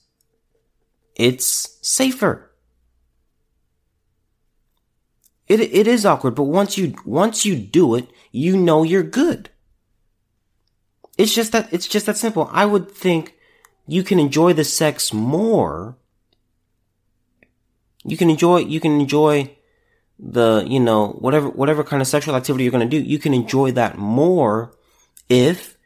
it's 1.16 1.78
safer. 1.82 2.52
It, 5.48 5.60
it 5.60 5.88
is 5.88 6.06
awkward, 6.06 6.36
but 6.36 6.44
once 6.44 6.78
you, 6.78 6.96
once 7.06 7.46
you 7.46 7.56
do 7.56 7.96
it, 7.96 8.10
you 8.32 8.58
know 8.58 8.84
you're 8.84 9.04
good. 9.04 9.50
It's 11.18 11.34
just 11.34 11.52
that, 11.52 11.72
it's 11.72 11.88
just 11.88 12.08
that 12.08 12.18
simple. 12.18 12.50
I 12.52 12.66
would 12.66 12.92
think 12.92 13.36
you 13.88 14.04
can 14.04 14.20
enjoy 14.20 14.54
the 14.54 14.64
sex 14.64 15.14
more. 15.14 15.98
You 18.04 18.18
can 18.18 18.30
enjoy, 18.30 18.58
you 18.60 18.80
can 18.80 19.00
enjoy 19.00 19.55
the, 20.20 20.66
you 20.68 20.80
know, 20.80 21.10
whatever, 21.10 21.50
whatever 21.50 21.84
kind 21.84 22.02
of 22.02 22.08
sexual 22.08 22.36
activity 22.36 22.64
you're 22.64 22.72
going 22.72 22.90
to 22.90 23.00
do. 23.00 23.04
You 23.04 23.20
can 23.20 23.34
enjoy 23.34 23.72
that 23.72 23.98
more 23.98 24.74
if 25.30 25.78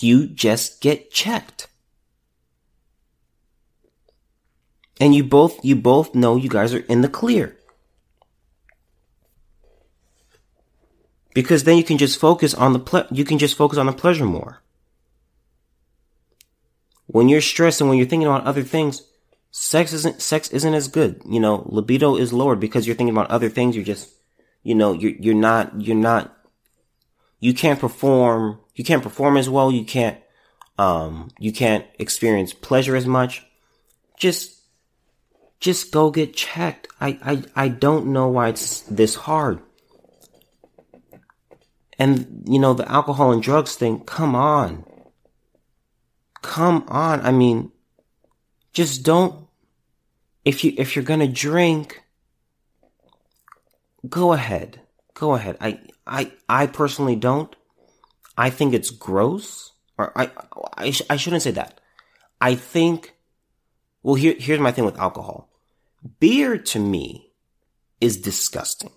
you 0.00 0.26
just 0.26 0.80
get 0.80 1.10
checked. 1.10 1.68
and 5.00 5.14
you 5.14 5.24
both 5.24 5.64
you 5.64 5.76
both 5.76 6.14
know 6.14 6.36
you 6.36 6.48
guys 6.48 6.74
are 6.74 6.80
in 6.80 7.00
the 7.00 7.08
clear 7.08 7.56
because 11.34 11.64
then 11.64 11.76
you 11.76 11.84
can 11.84 11.98
just 11.98 12.18
focus 12.18 12.54
on 12.54 12.72
the 12.72 12.78
ple- 12.78 13.06
you 13.10 13.24
can 13.24 13.38
just 13.38 13.56
focus 13.56 13.78
on 13.78 13.86
the 13.86 13.92
pleasure 13.92 14.24
more 14.24 14.62
when 17.06 17.28
you're 17.28 17.40
stressed 17.40 17.80
and 17.80 17.88
when 17.88 17.98
you're 17.98 18.06
thinking 18.06 18.26
about 18.26 18.44
other 18.44 18.62
things 18.62 19.02
sex 19.50 19.92
isn't 19.92 20.20
sex 20.20 20.50
isn't 20.50 20.74
as 20.74 20.88
good 20.88 21.22
you 21.28 21.40
know 21.40 21.64
libido 21.66 22.16
is 22.16 22.32
lowered 22.32 22.60
because 22.60 22.86
you're 22.86 22.96
thinking 22.96 23.14
about 23.14 23.30
other 23.30 23.48
things 23.48 23.74
you're 23.74 23.84
just 23.84 24.08
you 24.62 24.74
know 24.74 24.92
you're 24.92 25.12
you're 25.18 25.34
not 25.34 25.80
you're 25.80 25.96
not 25.96 26.36
you 27.40 27.54
can't 27.54 27.80
perform 27.80 28.58
you 28.74 28.84
can't 28.84 29.02
perform 29.02 29.36
as 29.36 29.48
well 29.48 29.70
you 29.72 29.84
can't 29.84 30.18
um 30.76 31.30
you 31.38 31.52
can't 31.52 31.86
experience 31.98 32.52
pleasure 32.52 32.94
as 32.94 33.06
much 33.06 33.44
just 34.16 34.58
just 35.60 35.90
go 35.90 36.10
get 36.10 36.34
checked. 36.34 36.88
I, 37.00 37.18
I, 37.22 37.64
I 37.64 37.68
don't 37.68 38.06
know 38.06 38.28
why 38.28 38.48
it's 38.48 38.82
this 38.82 39.14
hard. 39.14 39.60
And, 41.98 42.44
you 42.48 42.60
know, 42.60 42.74
the 42.74 42.90
alcohol 42.90 43.32
and 43.32 43.42
drugs 43.42 43.74
thing, 43.74 44.00
come 44.00 44.36
on. 44.36 44.84
Come 46.42 46.84
on. 46.86 47.20
I 47.22 47.32
mean, 47.32 47.72
just 48.78 49.02
don't, 49.02 49.48
if 50.44 50.62
you, 50.62 50.72
if 50.78 50.94
you're 50.94 51.04
gonna 51.04 51.26
drink, 51.26 52.00
go 54.08 54.32
ahead. 54.32 54.80
Go 55.14 55.34
ahead. 55.34 55.56
I, 55.60 55.80
I, 56.06 56.30
I 56.48 56.68
personally 56.68 57.16
don't. 57.16 57.54
I 58.36 58.50
think 58.50 58.74
it's 58.74 58.90
gross. 58.90 59.72
Or 59.98 60.16
I, 60.16 60.30
I, 60.76 60.92
I 61.10 61.16
shouldn't 61.16 61.42
say 61.42 61.50
that. 61.50 61.80
I 62.40 62.54
think, 62.54 63.16
well, 64.04 64.14
here, 64.14 64.36
here's 64.38 64.60
my 64.60 64.70
thing 64.70 64.84
with 64.84 64.96
alcohol. 64.96 65.50
Beer 66.20 66.56
to 66.56 66.78
me 66.78 67.32
is 68.00 68.16
disgusting. 68.16 68.92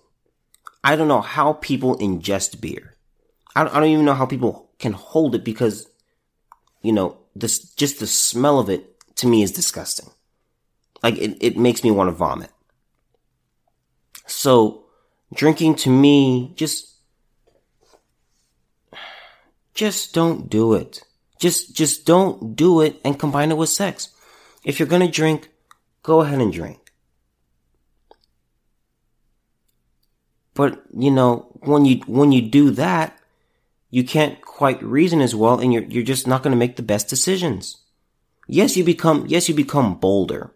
I 0.84 0.94
don't 0.94 1.08
know 1.08 1.22
how 1.22 1.54
people 1.54 1.98
ingest 1.98 2.60
beer. 2.60 2.94
I 3.56 3.64
don't, 3.64 3.74
I 3.74 3.80
don't 3.80 3.88
even 3.88 4.04
know 4.04 4.14
how 4.14 4.26
people 4.26 4.70
can 4.78 4.92
hold 4.92 5.34
it 5.34 5.42
because, 5.42 5.88
you 6.82 6.92
know, 6.92 7.18
this, 7.34 7.74
just 7.74 7.98
the 7.98 8.06
smell 8.06 8.60
of 8.60 8.70
it 8.70 8.91
to 9.22 9.28
me 9.28 9.42
is 9.42 9.52
disgusting. 9.52 10.10
Like 11.02 11.16
it, 11.16 11.38
it 11.40 11.56
makes 11.56 11.82
me 11.82 11.90
want 11.90 12.08
to 12.08 12.12
vomit. 12.12 12.50
So 14.26 14.84
drinking 15.34 15.76
to 15.76 15.90
me 15.90 16.52
just, 16.56 16.94
just 19.74 20.12
don't 20.12 20.50
do 20.50 20.74
it. 20.74 21.02
Just, 21.38 21.74
just 21.74 22.04
don't 22.04 22.54
do 22.54 22.80
it 22.80 23.00
and 23.04 23.18
combine 23.18 23.50
it 23.50 23.56
with 23.56 23.68
sex. 23.68 24.10
If 24.64 24.78
you're 24.78 24.88
going 24.88 25.06
to 25.06 25.10
drink, 25.10 25.50
go 26.02 26.20
ahead 26.20 26.40
and 26.40 26.52
drink. 26.52 26.78
But, 30.54 30.82
you 30.96 31.10
know, 31.10 31.56
when 31.60 31.84
you, 31.84 32.00
when 32.06 32.30
you 32.30 32.42
do 32.42 32.70
that, 32.72 33.18
you 33.90 34.04
can't 34.04 34.40
quite 34.40 34.82
reason 34.82 35.20
as 35.20 35.34
well 35.34 35.58
and 35.58 35.72
you're, 35.72 35.84
you're 35.84 36.02
just 36.02 36.26
not 36.26 36.42
going 36.42 36.52
to 36.52 36.58
make 36.58 36.76
the 36.76 36.82
best 36.82 37.08
decisions. 37.08 37.81
Yes, 38.46 38.76
you 38.76 38.84
become, 38.84 39.26
yes, 39.28 39.48
you 39.48 39.54
become 39.54 39.98
bolder. 39.98 40.54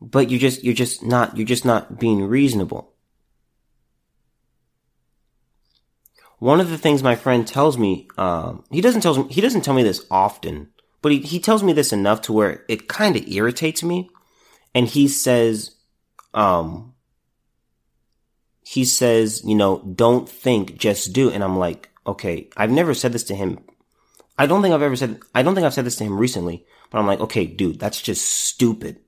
But 0.00 0.30
you're 0.30 0.40
just, 0.40 0.62
you're 0.62 0.74
just 0.74 1.02
not, 1.02 1.36
you're 1.36 1.46
just 1.46 1.64
not 1.64 1.98
being 1.98 2.24
reasonable. 2.24 2.92
One 6.38 6.60
of 6.60 6.70
the 6.70 6.78
things 6.78 7.02
my 7.02 7.16
friend 7.16 7.46
tells 7.46 7.76
me, 7.76 8.08
um, 8.16 8.64
he 8.70 8.80
doesn't 8.80 9.00
tell 9.00 9.24
me, 9.24 9.32
he 9.32 9.40
doesn't 9.40 9.62
tell 9.62 9.74
me 9.74 9.82
this 9.82 10.06
often, 10.10 10.68
but 11.02 11.10
he, 11.10 11.18
he 11.20 11.40
tells 11.40 11.64
me 11.64 11.72
this 11.72 11.92
enough 11.92 12.22
to 12.22 12.32
where 12.32 12.64
it 12.68 12.88
kind 12.88 13.16
of 13.16 13.26
irritates 13.26 13.82
me. 13.82 14.08
And 14.74 14.86
he 14.86 15.08
says, 15.08 15.72
um, 16.34 16.94
he 18.62 18.84
says, 18.84 19.42
you 19.44 19.54
know, 19.54 19.78
don't 19.78 20.28
think, 20.28 20.76
just 20.76 21.12
do. 21.12 21.30
And 21.30 21.42
I'm 21.42 21.58
like, 21.58 21.88
okay, 22.06 22.50
I've 22.56 22.70
never 22.70 22.94
said 22.94 23.12
this 23.12 23.24
to 23.24 23.34
him. 23.34 23.58
I 24.38 24.46
don't 24.46 24.62
think 24.62 24.72
I've 24.72 24.82
ever 24.82 24.96
said, 24.96 25.20
I 25.34 25.42
don't 25.42 25.54
think 25.54 25.66
I've 25.66 25.74
said 25.74 25.84
this 25.84 25.96
to 25.96 26.04
him 26.04 26.16
recently, 26.16 26.64
but 26.90 26.98
I'm 26.98 27.06
like, 27.06 27.20
okay, 27.20 27.44
dude, 27.44 27.80
that's 27.80 28.00
just 28.00 28.24
stupid. 28.24 29.00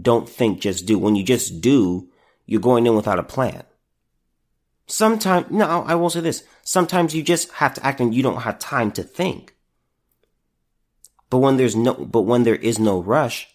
Don't 0.00 0.28
think, 0.28 0.60
just 0.60 0.86
do. 0.86 0.98
When 0.98 1.16
you 1.16 1.24
just 1.24 1.60
do, 1.60 2.08
you're 2.46 2.60
going 2.60 2.86
in 2.86 2.94
without 2.94 3.18
a 3.18 3.24
plan. 3.24 3.64
Sometimes, 4.86 5.50
no, 5.50 5.66
I 5.66 5.96
will 5.96 6.10
say 6.10 6.20
this. 6.20 6.44
Sometimes 6.62 7.14
you 7.14 7.22
just 7.22 7.50
have 7.52 7.74
to 7.74 7.84
act 7.84 8.00
and 8.00 8.14
you 8.14 8.22
don't 8.22 8.42
have 8.42 8.58
time 8.58 8.92
to 8.92 9.02
think. 9.02 9.54
But 11.28 11.38
when 11.38 11.56
there's 11.56 11.76
no, 11.76 11.94
but 11.94 12.22
when 12.22 12.44
there 12.44 12.54
is 12.54 12.78
no 12.78 13.02
rush 13.02 13.48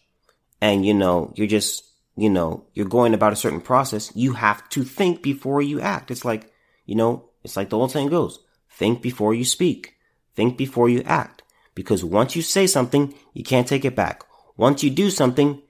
and 0.62 0.86
you 0.86 0.94
know, 0.94 1.34
you're 1.36 1.48
just, 1.48 1.84
you 2.16 2.30
know, 2.30 2.66
you're 2.74 2.86
going 2.86 3.14
about 3.14 3.34
a 3.34 3.38
certain 3.38 3.62
process, 3.62 4.12
you 4.16 4.34
have 4.34 4.68
to 4.70 4.84
think 4.84 5.24
before 5.24 5.62
you 5.62 5.82
act. 5.82 6.12
It's 6.12 6.26
like, 6.26 6.52
you 6.86 6.96
know, 6.96 7.30
it's 7.44 7.58
like 7.58 7.70
the 7.70 7.78
old 7.78 7.92
saying 7.92 8.10
goes, 8.10 8.40
think 8.70 9.02
before 9.02 9.34
you 9.34 9.46
speak, 9.46 9.93
think 10.36 10.58
before 10.58 10.90
you 10.90 11.02
act. 11.04 11.44
Because 11.76 12.04
once 12.04 12.36
you 12.36 12.42
say 12.42 12.68
something, 12.68 13.14
you 13.34 13.44
can't 13.44 13.68
take 13.68 13.86
it 13.86 13.96
back. 13.96 14.24
Once 14.58 14.84
you 14.84 14.90
do 14.90 15.10
something, 15.10 15.62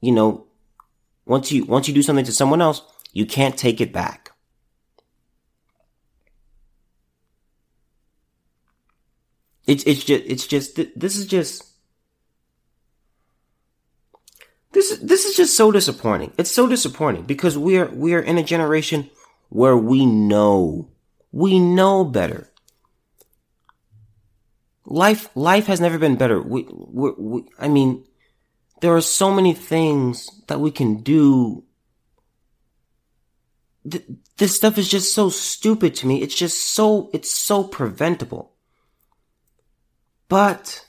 you 0.00 0.12
know, 0.12 0.46
once 1.24 1.50
you, 1.50 1.64
once 1.64 1.88
you 1.88 1.94
do 1.94 2.02
something 2.02 2.24
to 2.24 2.32
someone 2.32 2.60
else, 2.60 2.82
you 3.12 3.24
can't 3.24 3.56
take 3.56 3.80
it 3.80 3.92
back. 3.92 4.32
It's, 9.66 9.84
it's 9.84 10.04
just, 10.04 10.24
it's 10.26 10.46
just, 10.46 10.98
this 10.98 11.16
is 11.16 11.26
just, 11.26 11.64
this, 14.72 14.98
this 14.98 15.24
is 15.24 15.36
just 15.36 15.56
so 15.56 15.70
disappointing. 15.70 16.32
It's 16.36 16.50
so 16.50 16.66
disappointing 16.66 17.22
because 17.22 17.56
we're, 17.56 17.88
we're 17.92 18.20
in 18.20 18.38
a 18.38 18.42
generation 18.42 19.10
where 19.48 19.76
we 19.76 20.06
know, 20.06 20.90
we 21.32 21.58
know 21.58 22.04
better. 22.04 22.49
Life, 24.90 25.30
life 25.36 25.66
has 25.66 25.80
never 25.80 25.98
been 25.98 26.16
better. 26.16 26.42
We, 26.42 26.66
we, 26.68 27.12
we 27.16 27.44
I 27.58 27.68
mean, 27.68 28.04
there 28.80 28.94
are 28.94 29.00
so 29.00 29.32
many 29.32 29.54
things 29.54 30.28
that 30.48 30.60
we 30.60 30.72
can 30.72 31.02
do 31.02 31.62
th- 33.88 34.04
this 34.38 34.56
stuff 34.56 34.78
is 34.78 34.88
just 34.88 35.14
so 35.14 35.30
stupid 35.30 35.94
to 35.96 36.06
me. 36.06 36.22
It's 36.22 36.34
just 36.34 36.58
so, 36.58 37.08
it's 37.12 37.30
so 37.30 37.62
preventable. 37.64 38.52
But, 40.28 40.86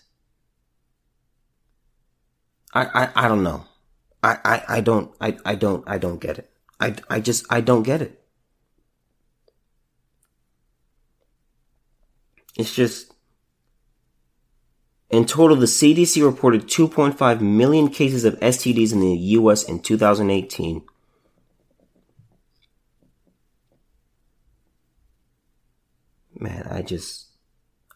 I, 2.73 2.85
I, 2.85 3.25
I 3.25 3.27
don't 3.27 3.43
know. 3.43 3.65
I, 4.23 4.37
I, 4.43 4.63
I 4.77 4.81
don't, 4.81 5.13
I, 5.19 5.37
I 5.45 5.55
don't, 5.55 5.83
I 5.87 5.97
don't 5.97 6.19
get 6.19 6.39
it. 6.39 6.49
I, 6.79 6.95
I 7.09 7.19
just, 7.19 7.45
I 7.49 7.61
don't 7.61 7.83
get 7.83 8.01
it. 8.01 8.23
It's 12.57 12.73
just, 12.73 13.13
in 15.11 15.25
total, 15.25 15.57
the 15.57 15.65
CDC 15.65 16.23
reported 16.25 16.67
2.5 16.67 17.41
million 17.41 17.89
cases 17.89 18.25
of 18.25 18.39
STDs 18.39 18.93
in 18.93 19.01
the 19.01 19.15
US 19.15 19.63
in 19.63 19.79
2018. 19.79 20.83
man, 26.41 26.67
I 26.69 26.81
just, 26.81 27.27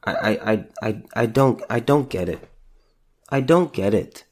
I, 0.04 0.14
I, 0.14 0.52
I, 0.52 0.66
I, 0.82 1.04
I 1.16 1.26
don't, 1.26 1.62
I 1.70 1.80
don't 1.80 2.10
get 2.10 2.30
it. 2.30 2.48
I 3.30 3.42
don't 3.42 3.74
get 3.74 3.94
it. 3.94 4.24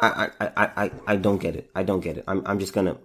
I, 0.00 0.30
I, 0.40 0.46
I, 0.56 0.84
I, 0.84 0.90
I 1.06 1.16
don't 1.16 1.38
get 1.38 1.56
it. 1.56 1.70
I 1.74 1.82
don't 1.82 2.00
get 2.00 2.16
it. 2.16 2.24
I'm, 2.26 2.42
I'm 2.46 2.58
just 2.58 2.72
gonna, 2.72 2.96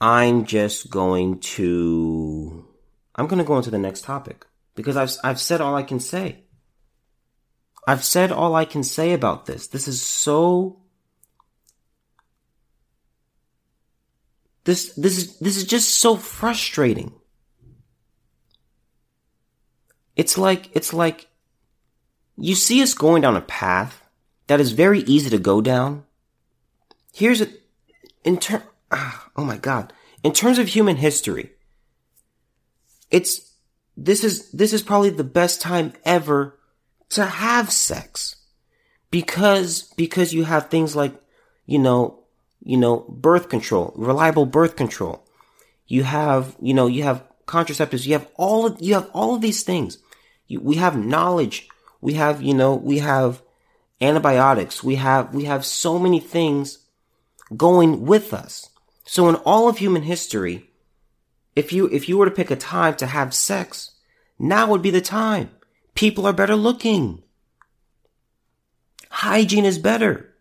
I'm 0.00 0.46
just 0.46 0.90
going 0.90 1.40
to, 1.40 2.65
I'm 3.16 3.26
gonna 3.26 3.44
go 3.44 3.56
into 3.56 3.70
the 3.70 3.78
next 3.78 4.04
topic 4.04 4.46
because 4.74 4.96
I've, 4.96 5.12
I've 5.24 5.40
said 5.40 5.60
all 5.60 5.74
I 5.74 5.82
can 5.82 5.98
say. 5.98 6.44
I've 7.88 8.04
said 8.04 8.30
all 8.30 8.54
I 8.54 8.64
can 8.64 8.82
say 8.84 9.12
about 9.12 9.46
this. 9.46 9.66
This 9.68 9.88
is 9.88 10.02
so 10.02 10.80
This, 14.66 14.92
this 14.94 15.16
is, 15.16 15.38
this 15.38 15.56
is 15.56 15.64
just 15.64 15.94
so 15.94 16.16
frustrating. 16.16 17.12
It's 20.16 20.36
like, 20.36 20.70
it's 20.74 20.92
like, 20.92 21.28
you 22.36 22.56
see 22.56 22.82
us 22.82 22.92
going 22.92 23.22
down 23.22 23.36
a 23.36 23.42
path 23.42 24.02
that 24.48 24.58
is 24.58 24.72
very 24.72 25.00
easy 25.02 25.30
to 25.30 25.38
go 25.38 25.60
down. 25.60 26.04
Here's 27.14 27.40
a, 27.40 27.46
in 28.24 28.38
term, 28.38 28.64
ah, 28.90 29.30
oh 29.36 29.44
my 29.44 29.56
god, 29.56 29.92
in 30.24 30.32
terms 30.32 30.58
of 30.58 30.66
human 30.66 30.96
history, 30.96 31.52
it's, 33.10 33.52
this 33.96 34.24
is, 34.24 34.50
this 34.52 34.72
is 34.72 34.82
probably 34.82 35.10
the 35.10 35.24
best 35.24 35.60
time 35.60 35.92
ever 36.04 36.58
to 37.10 37.24
have 37.24 37.72
sex. 37.72 38.36
Because, 39.10 39.82
because 39.96 40.34
you 40.34 40.44
have 40.44 40.68
things 40.68 40.96
like, 40.96 41.14
you 41.64 41.78
know, 41.78 42.20
you 42.62 42.76
know, 42.76 43.04
birth 43.08 43.48
control, 43.48 43.92
reliable 43.96 44.46
birth 44.46 44.76
control. 44.76 45.24
You 45.86 46.02
have, 46.02 46.56
you 46.60 46.74
know, 46.74 46.88
you 46.88 47.04
have 47.04 47.22
contraceptives. 47.46 48.06
You 48.06 48.14
have 48.14 48.28
all 48.34 48.66
of, 48.66 48.78
you 48.80 48.94
have 48.94 49.08
all 49.12 49.36
of 49.36 49.40
these 49.40 49.62
things. 49.62 49.98
You, 50.48 50.60
we 50.60 50.74
have 50.76 50.98
knowledge. 50.98 51.68
We 52.00 52.14
have, 52.14 52.42
you 52.42 52.54
know, 52.54 52.74
we 52.74 52.98
have 52.98 53.40
antibiotics. 54.00 54.82
We 54.82 54.96
have, 54.96 55.32
we 55.32 55.44
have 55.44 55.64
so 55.64 55.98
many 55.98 56.20
things 56.20 56.78
going 57.56 58.04
with 58.04 58.34
us. 58.34 58.68
So 59.04 59.28
in 59.28 59.36
all 59.36 59.68
of 59.68 59.78
human 59.78 60.02
history, 60.02 60.68
if 61.56 61.72
you, 61.72 61.88
if 61.88 62.08
you 62.08 62.18
were 62.18 62.26
to 62.26 62.30
pick 62.30 62.50
a 62.50 62.56
time 62.56 62.94
to 62.96 63.06
have 63.06 63.34
sex, 63.34 63.92
now 64.38 64.68
would 64.68 64.82
be 64.82 64.90
the 64.90 65.00
time. 65.00 65.50
People 65.94 66.26
are 66.26 66.32
better 66.34 66.54
looking. 66.54 67.22
Hygiene 69.08 69.64
is 69.64 69.78
better. 69.78 70.34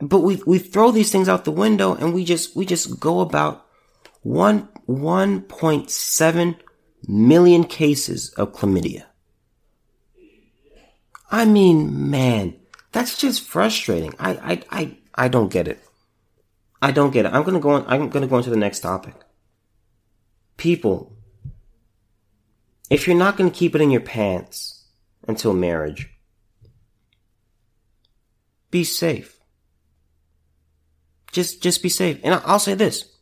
But 0.00 0.20
we, 0.20 0.42
we 0.46 0.58
throw 0.58 0.90
these 0.90 1.12
things 1.12 1.28
out 1.28 1.44
the 1.44 1.50
window 1.50 1.94
and 1.94 2.14
we 2.14 2.24
just, 2.24 2.56
we 2.56 2.64
just 2.64 2.98
go 2.98 3.20
about 3.20 3.66
one, 4.22 4.68
1.7 4.88 6.56
million 7.06 7.64
cases 7.64 8.30
of 8.30 8.52
chlamydia. 8.52 9.04
I 11.30 11.44
mean, 11.44 12.10
man, 12.10 12.54
that's 12.92 13.18
just 13.18 13.42
frustrating. 13.42 14.14
I, 14.18 14.30
I, 14.30 14.62
I, 14.70 14.96
I 15.14 15.28
don't 15.28 15.52
get 15.52 15.68
it. 15.68 15.85
I 16.86 16.92
don't 16.92 17.10
get 17.10 17.26
it. 17.26 17.32
I'm 17.32 17.42
gonna 17.42 17.58
go 17.58 17.70
on, 17.70 17.84
I'm 17.88 18.10
gonna 18.10 18.28
go 18.28 18.36
into 18.36 18.48
the 18.48 18.56
next 18.56 18.78
topic. 18.78 19.16
People, 20.56 21.16
if 22.88 23.08
you're 23.08 23.16
not 23.16 23.36
gonna 23.36 23.50
keep 23.50 23.74
it 23.74 23.80
in 23.80 23.90
your 23.90 24.02
pants 24.02 24.84
until 25.26 25.52
marriage, 25.52 26.08
be 28.70 28.84
safe. 28.84 29.40
Just, 31.32 31.60
just 31.60 31.82
be 31.82 31.88
safe. 31.88 32.20
And 32.22 32.40
I'll 32.44 32.60
say 32.60 32.74
this. 32.74 33.16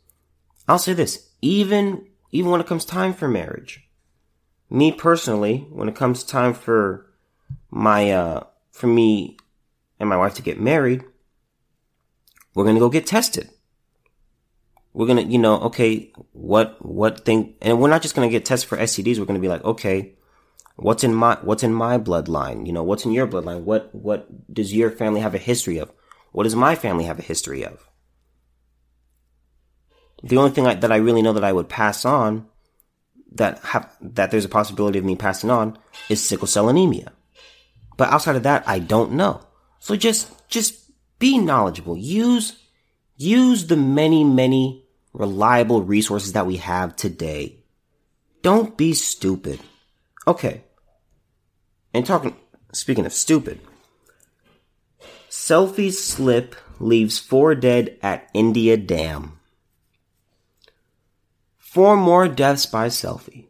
I'll 0.69 0.79
say 0.79 0.93
this. 0.93 1.31
Even, 1.41 2.07
even 2.33 2.51
when 2.51 2.61
it 2.61 2.67
comes 2.67 2.85
time 2.85 3.15
for 3.15 3.29
marriage, 3.29 3.89
me 4.69 4.93
personally, 4.93 5.67
when 5.71 5.89
it 5.89 5.97
comes 5.97 6.23
time 6.23 6.53
for 6.53 7.07
my, 7.71 8.11
uh, 8.11 8.43
for 8.73 8.89
me 8.89 9.39
and 9.99 10.07
my 10.07 10.19
wife 10.19 10.35
to 10.35 10.43
get 10.43 10.61
married, 10.61 11.03
we're 12.55 12.67
gonna 12.67 12.79
go 12.79 12.91
get 12.91 13.07
tested. 13.07 13.49
We're 14.95 15.09
gonna, 15.09 15.23
you 15.23 15.39
know, 15.39 15.61
okay, 15.63 16.13
what, 16.33 16.77
what 16.85 17.25
thing, 17.25 17.55
and 17.61 17.81
we're 17.81 17.91
not 17.91 18.01
just 18.01 18.15
gonna 18.15 18.29
get 18.29 18.45
tested 18.45 18.69
for 18.69 18.79
STDs. 18.79 19.19
We're 19.19 19.25
gonna 19.25 19.41
be 19.41 19.49
like, 19.49 19.65
okay, 19.65 20.15
what's 20.77 21.03
in 21.03 21.13
my, 21.13 21.37
what's 21.43 21.65
in 21.65 21.75
my 21.75 21.99
bloodline? 21.99 22.65
You 22.65 22.73
know, 22.73 22.85
what's 22.85 23.05
in 23.05 23.13
your 23.13 23.27
bloodline? 23.27 23.63
What, 23.63 23.93
what 23.93 24.55
does 24.55 24.73
your 24.73 24.93
family 24.93 25.21
have 25.21 25.35
a 25.35 25.39
history 25.39 25.79
of? 25.79 25.93
What 26.31 26.45
does 26.45 26.55
my 26.55 26.77
family 26.77 27.05
have 27.05 27.19
a 27.19 27.23
history 27.23 27.65
of? 27.65 27.89
The 30.23 30.37
only 30.37 30.53
thing 30.53 30.67
I, 30.67 30.75
that 30.75 30.93
I 30.93 30.97
really 30.97 31.23
know 31.23 31.33
that 31.33 31.45
I 31.45 31.53
would 31.53 31.69
pass 31.69 32.05
on 32.05 32.47
that 33.33 33.59
have, 33.59 33.95
that 34.01 34.31
there's 34.31 34.45
a 34.45 34.49
possibility 34.49 34.99
of 34.99 35.05
me 35.05 35.17
passing 35.17 35.51
on 35.51 35.77
is 36.09 36.27
sickle 36.27 36.47
cell 36.47 36.69
anemia. 36.69 37.13
But 37.97 38.11
outside 38.11 38.37
of 38.37 38.45
that, 38.45 38.63
I 38.67 38.79
don't 38.79 39.13
know. 39.13 39.41
So 39.81 39.97
just, 39.97 40.49
just 40.49 40.93
be 41.19 41.39
knowledgeable. 41.39 41.97
Use, 41.97 42.59
use 43.17 43.67
the 43.67 43.77
many, 43.77 44.25
many 44.25 44.84
reliable 45.15 45.83
resources 45.83 46.33
that 46.33 46.47
we 46.47 46.59
have 46.59 46.95
today. 46.97 47.65
Don't 48.43 48.77
be 48.77 48.93
stupid. 48.93 49.61
Okay. 50.27 50.65
And 51.95 52.05
talking, 52.05 52.37
speaking 52.73 53.07
of 53.07 53.13
stupid, 53.13 53.61
selfie 55.31 55.93
slip 55.93 56.57
leaves 56.79 57.19
four 57.19 57.55
dead 57.55 57.97
at 58.03 58.29
India 58.35 58.77
Dam. 58.77 59.39
Four 61.57 61.97
more 61.97 62.29
deaths 62.29 62.67
by 62.67 62.89
selfie. 62.89 63.47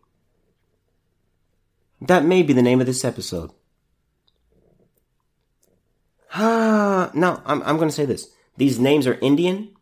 That 2.00 2.24
may 2.24 2.42
be 2.42 2.52
the 2.52 2.62
name 2.62 2.80
of 2.80 2.86
this 2.86 3.04
episode. 3.04 3.50
Uh, 6.34 7.10
no, 7.14 7.40
I'm, 7.46 7.62
I'm 7.62 7.76
going 7.76 7.88
to 7.88 7.94
say 7.94 8.04
this. 8.04 8.28
These 8.56 8.78
names 8.78 9.06
are 9.06 9.14
Indian. 9.14 9.73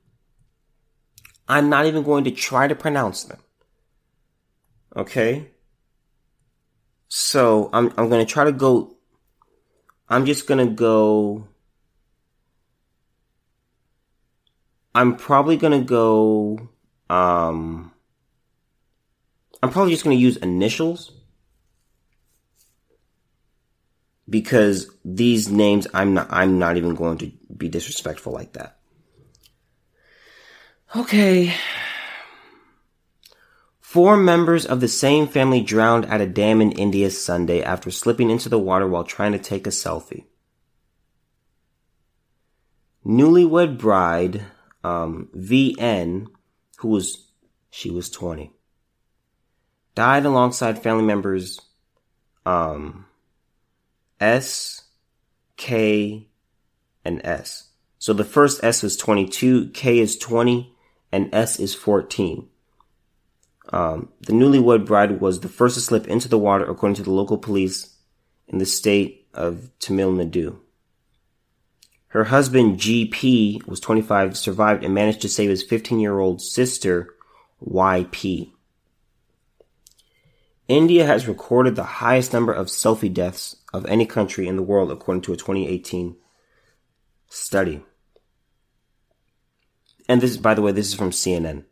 I'm 1.53 1.69
not 1.69 1.85
even 1.85 2.03
going 2.03 2.25
to 2.25 2.31
try 2.31 2.67
to 2.67 2.75
pronounce 2.75 3.25
them. 3.25 3.39
Okay? 4.97 5.51
So, 7.09 7.69
I'm, 7.75 7.93
I'm 7.99 8.09
going 8.09 8.25
to 8.25 8.33
try 8.33 8.45
to 8.45 8.53
go, 8.53 8.97
I'm 10.09 10.25
just 10.25 10.47
going 10.47 10.67
to 10.67 10.73
go, 10.75 11.47
I'm 14.95 15.17
probably 15.17 15.59
going 15.59 15.79
to 15.79 15.85
go, 15.85 16.71
um, 17.11 17.93
I'm 19.63 19.71
probably 19.71 19.93
just 19.93 20.05
going 20.05 20.17
to 20.17 20.23
use 20.23 20.39
initials 20.39 21.13
because 24.27 24.91
these 25.05 25.51
names 25.51 25.87
I'm 25.93 26.15
not 26.15 26.29
I'm 26.31 26.59
not 26.59 26.79
even 26.79 26.95
going 26.95 27.19
to 27.19 27.31
be 27.55 27.69
disrespectful 27.69 28.33
like 28.33 28.55
that. 28.55 28.79
Okay. 30.95 31.55
Four 33.81 34.19
members 34.19 34.67
of 34.67 34.81
the 34.81 34.89
same 34.89 35.27
family 35.27 35.63
drowned 35.63 36.05
at 36.07 36.21
a 36.21 36.27
dam 36.27 36.61
in 36.61 36.73
India 36.73 37.11
Sunday 37.11 37.63
after 37.63 37.91
slipping 37.91 38.29
into 38.29 38.51
the 38.51 38.59
water 38.59 38.87
while 38.87 39.05
trying 39.05 39.33
to 39.33 39.39
take 39.39 39.67
a 39.67 39.71
selfie. 39.71 40.25
Newlywed 43.07 43.79
bride 43.79 44.45
um, 44.85 45.29
VN, 45.35 46.27
who 46.79 46.89
was 46.89 47.31
she 47.71 47.91
was 47.91 48.11
20, 48.11 48.53
died 49.95 50.27
alongside 50.27 50.83
family 50.83 51.05
members 51.05 51.59
um, 52.45 53.07
S, 54.21 54.83
K, 55.57 56.29
and 57.05 57.21
S. 57.25 57.71
So 57.99 58.13
the 58.13 58.25
first 58.25 58.63
S 58.63 58.83
was 58.83 58.97
22, 58.97 59.71
K 59.71 59.99
is 59.99 60.19
20, 60.19 60.73
and 61.13 61.33
S 61.33 61.61
is 61.61 61.75
14. 61.75 62.49
Um, 63.73 64.09
the 64.21 64.33
newlywed 64.33 64.87
bride 64.87 65.21
was 65.21 65.41
the 65.41 65.49
first 65.49 65.77
to 65.77 65.81
slip 65.81 66.09
into 66.09 66.29
the 66.29 66.39
water, 66.39 66.65
according 66.65 66.97
to 66.97 67.03
the 67.03 67.13
local 67.13 67.39
police 67.39 67.97
in 68.49 68.59
the 68.59 68.67
state 68.67 69.29
of 69.33 69.71
Tamil 69.79 70.13
Nadu. 70.13 70.59
Her 72.09 72.25
husband, 72.25 72.79
GP, 72.79 73.67
was 73.67 73.81
25, 73.81 74.37
survived, 74.37 74.85
and 74.85 74.93
managed 74.93 75.23
to 75.23 75.29
save 75.29 75.49
his 75.49 75.63
15 75.63 76.01
year 76.01 76.19
old 76.19 76.43
sister, 76.43 77.15
YP. 77.65 78.53
India 80.69 81.07
has 81.07 81.29
recorded 81.29 81.75
the 81.75 81.85
highest 81.85 82.33
number 82.33 82.53
of 82.53 82.67
selfie 82.67 83.13
deaths 83.13 83.57
of 83.73 83.87
any 83.87 84.07
country 84.07 84.47
in 84.47 84.57
the 84.57 84.63
world 84.63 84.91
according 84.91 85.23
to 85.23 85.33
a 85.33 85.37
2018 85.37 86.17
study. 87.29 87.83
And 90.13 90.21
this, 90.21 90.37
by 90.37 90.53
the 90.53 90.61
way, 90.61 90.73
this 90.73 90.89
is 90.89 90.95
from 90.95 91.11
CNN. 91.11 91.65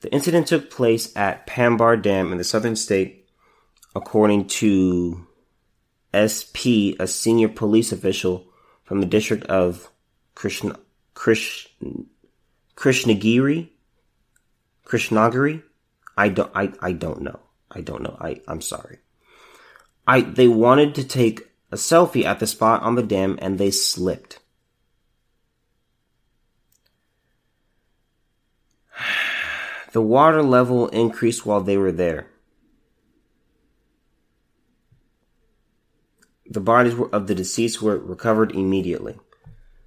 The 0.00 0.10
incident 0.14 0.46
took 0.46 0.70
place 0.70 1.14
at 1.14 1.46
Pambar 1.46 2.00
Dam 2.00 2.32
in 2.32 2.38
the 2.38 2.42
southern 2.42 2.74
state, 2.74 3.28
according 3.94 4.46
to 4.46 5.26
SP, 6.16 6.96
a 6.98 7.06
senior 7.06 7.50
police 7.50 7.92
official 7.92 8.46
from 8.82 9.00
the 9.00 9.06
district 9.06 9.44
of 9.44 9.90
Krishna, 10.34 10.78
Krishna, 11.12 11.90
Krishnagiri, 12.76 13.68
Krishnagiri. 14.86 15.62
I 16.16 16.30
don't, 16.30 16.50
I, 16.54 16.72
I 16.80 16.92
don't 16.92 17.20
know. 17.20 17.40
I 17.70 17.82
don't 17.82 18.02
know. 18.02 18.16
I, 18.18 18.40
I'm 18.48 18.62
sorry. 18.62 19.00
I, 20.06 20.22
they 20.22 20.48
wanted 20.48 20.94
to 20.94 21.04
take 21.04 21.50
a 21.70 21.76
selfie 21.76 22.24
at 22.24 22.38
the 22.38 22.46
spot 22.46 22.80
on 22.80 22.94
the 22.94 23.02
dam 23.02 23.38
and 23.42 23.58
they 23.58 23.70
slipped. 23.70 24.39
The 29.92 30.02
water 30.02 30.42
level 30.42 30.88
increased 30.88 31.44
while 31.44 31.60
they 31.60 31.76
were 31.76 31.92
there. 31.92 32.28
The 36.48 36.60
bodies 36.60 36.94
of 37.12 37.26
the 37.26 37.34
deceased 37.34 37.80
were 37.80 37.98
recovered 37.98 38.52
immediately. 38.52 39.18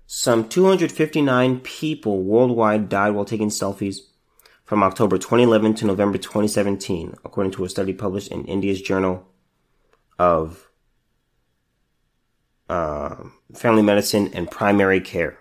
Some 0.06 0.48
259 0.48 1.60
people 1.62 2.24
worldwide 2.24 2.90
died 2.90 3.12
while 3.12 3.26
taking 3.26 3.50
selfies 3.50 3.98
from 4.64 4.84
October 4.84 5.18
2011 5.18 5.76
to 5.76 5.86
November 5.86 6.18
2017, 6.18 7.16
according 7.26 7.52
to 7.54 7.66
a 7.66 7.70
study 7.70 7.94
published 7.94 8.32
in 8.32 8.46
India's 8.46 8.82
Journal 8.82 9.26
of 10.18 10.70
uh, 12.70 13.16
Family 13.54 13.82
Medicine 13.82 14.30
and 14.34 14.50
Primary 14.50 15.02
Care. 15.02 15.38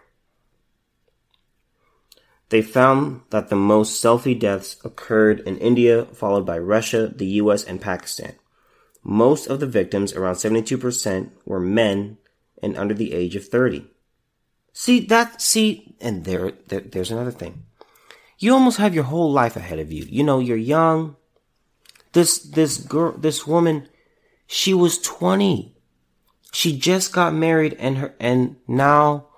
They 2.53 2.61
found 2.61 3.23
that 3.31 3.49
the 3.49 3.57
most 3.57 4.05
selfie 4.05 4.39
deaths 4.39 4.77
occurred 4.85 5.41
in 5.41 5.57
India, 5.57 6.05
followed 6.13 6.45
by 6.45 6.59
Russia, 6.59 7.09
the 7.09 7.41
US, 7.41 7.65
and 7.65 7.81
Pakistan. 7.81 8.35
Most 9.03 9.47
of 9.47 9.59
the 9.59 9.67
victims, 9.67 10.13
around 10.13 10.35
72%, 10.35 11.31
were 11.47 11.59
men 11.59 12.19
and 12.63 12.77
under 12.77 12.93
the 12.93 13.15
age 13.15 13.37
of 13.37 13.49
30. 13.49 13.87
See 14.75 15.01
that, 15.01 15.41
see, 15.41 15.97
and 15.99 16.27
there, 16.27 16.53
there 16.69 16.81
there's 16.81 17.11
another 17.11 17.31
thing 17.31 17.65
you 18.39 18.53
almost 18.53 18.77
have 18.77 18.95
your 18.95 19.05
whole 19.05 19.33
life 19.33 19.57
ahead 19.57 19.79
of 19.79 19.91
you. 19.91 20.05
You 20.05 20.23
know, 20.23 20.39
you're 20.39 20.59
young. 20.59 21.17
This, 22.13 22.37
this 22.39 22.77
girl, 22.77 23.13
this 23.13 23.47
woman, 23.47 23.89
she 24.47 24.75
was 24.75 24.99
20. 24.99 25.75
She 26.53 26.77
just 26.77 27.15
got 27.15 27.33
married 27.33 27.77
and 27.79 27.97
her, 27.97 28.15
and 28.21 28.57
now 28.69 29.29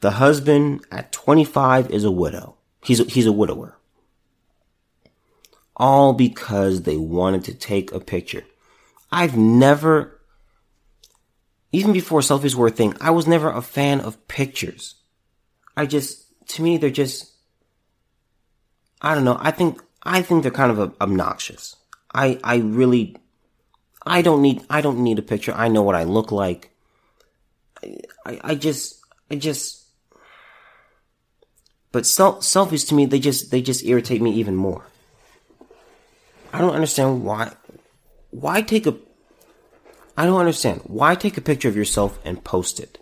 the 0.00 0.12
husband 0.12 0.84
at 0.90 1.12
25 1.12 1.90
is 1.90 2.04
a 2.04 2.10
widow. 2.10 2.56
He's 2.82 3.00
a, 3.00 3.04
he's 3.04 3.26
a 3.26 3.32
widower. 3.32 3.76
All 5.76 6.12
because 6.12 6.82
they 6.82 6.96
wanted 6.96 7.44
to 7.44 7.54
take 7.54 7.92
a 7.92 8.00
picture. 8.00 8.44
I've 9.10 9.36
never, 9.36 10.20
even 11.72 11.92
before 11.92 12.20
selfies 12.20 12.54
were 12.54 12.68
a 12.68 12.70
thing, 12.70 12.94
I 13.00 13.10
was 13.10 13.26
never 13.26 13.50
a 13.50 13.62
fan 13.62 14.00
of 14.00 14.26
pictures. 14.28 14.94
I 15.76 15.86
just, 15.86 16.24
to 16.48 16.62
me, 16.62 16.78
they're 16.78 16.90
just, 16.90 17.32
I 19.00 19.14
don't 19.14 19.24
know. 19.24 19.36
I 19.40 19.50
think 19.50 19.80
I 20.02 20.22
think 20.22 20.42
they're 20.42 20.52
kind 20.52 20.70
of 20.76 20.94
obnoxious. 21.00 21.76
I 22.14 22.38
I 22.42 22.56
really 22.56 23.16
I 24.04 24.22
don't 24.22 24.42
need 24.42 24.64
I 24.70 24.80
don't 24.80 25.00
need 25.00 25.18
a 25.18 25.22
picture. 25.22 25.52
I 25.52 25.68
know 25.68 25.82
what 25.82 25.94
I 25.94 26.04
look 26.04 26.32
like. 26.32 26.70
I 27.82 27.98
I, 28.24 28.40
I 28.42 28.54
just 28.54 29.00
I 29.30 29.36
just 29.36 29.85
but 31.92 32.06
sel- 32.06 32.38
selfies 32.38 32.86
to 32.88 32.94
me 32.94 33.06
they 33.06 33.18
just 33.18 33.50
they 33.50 33.62
just 33.62 33.84
irritate 33.84 34.22
me 34.22 34.32
even 34.32 34.56
more. 34.56 34.86
I 36.52 36.58
don't 36.60 36.74
understand 36.74 37.24
why 37.24 37.52
why 38.30 38.62
take 38.62 38.86
a 38.86 38.96
I 40.16 40.24
don't 40.24 40.40
understand. 40.40 40.80
Why 40.84 41.14
take 41.14 41.36
a 41.36 41.42
picture 41.42 41.68
of 41.68 41.76
yourself 41.76 42.18
and 42.24 42.42
post 42.42 42.80
it? 42.80 42.98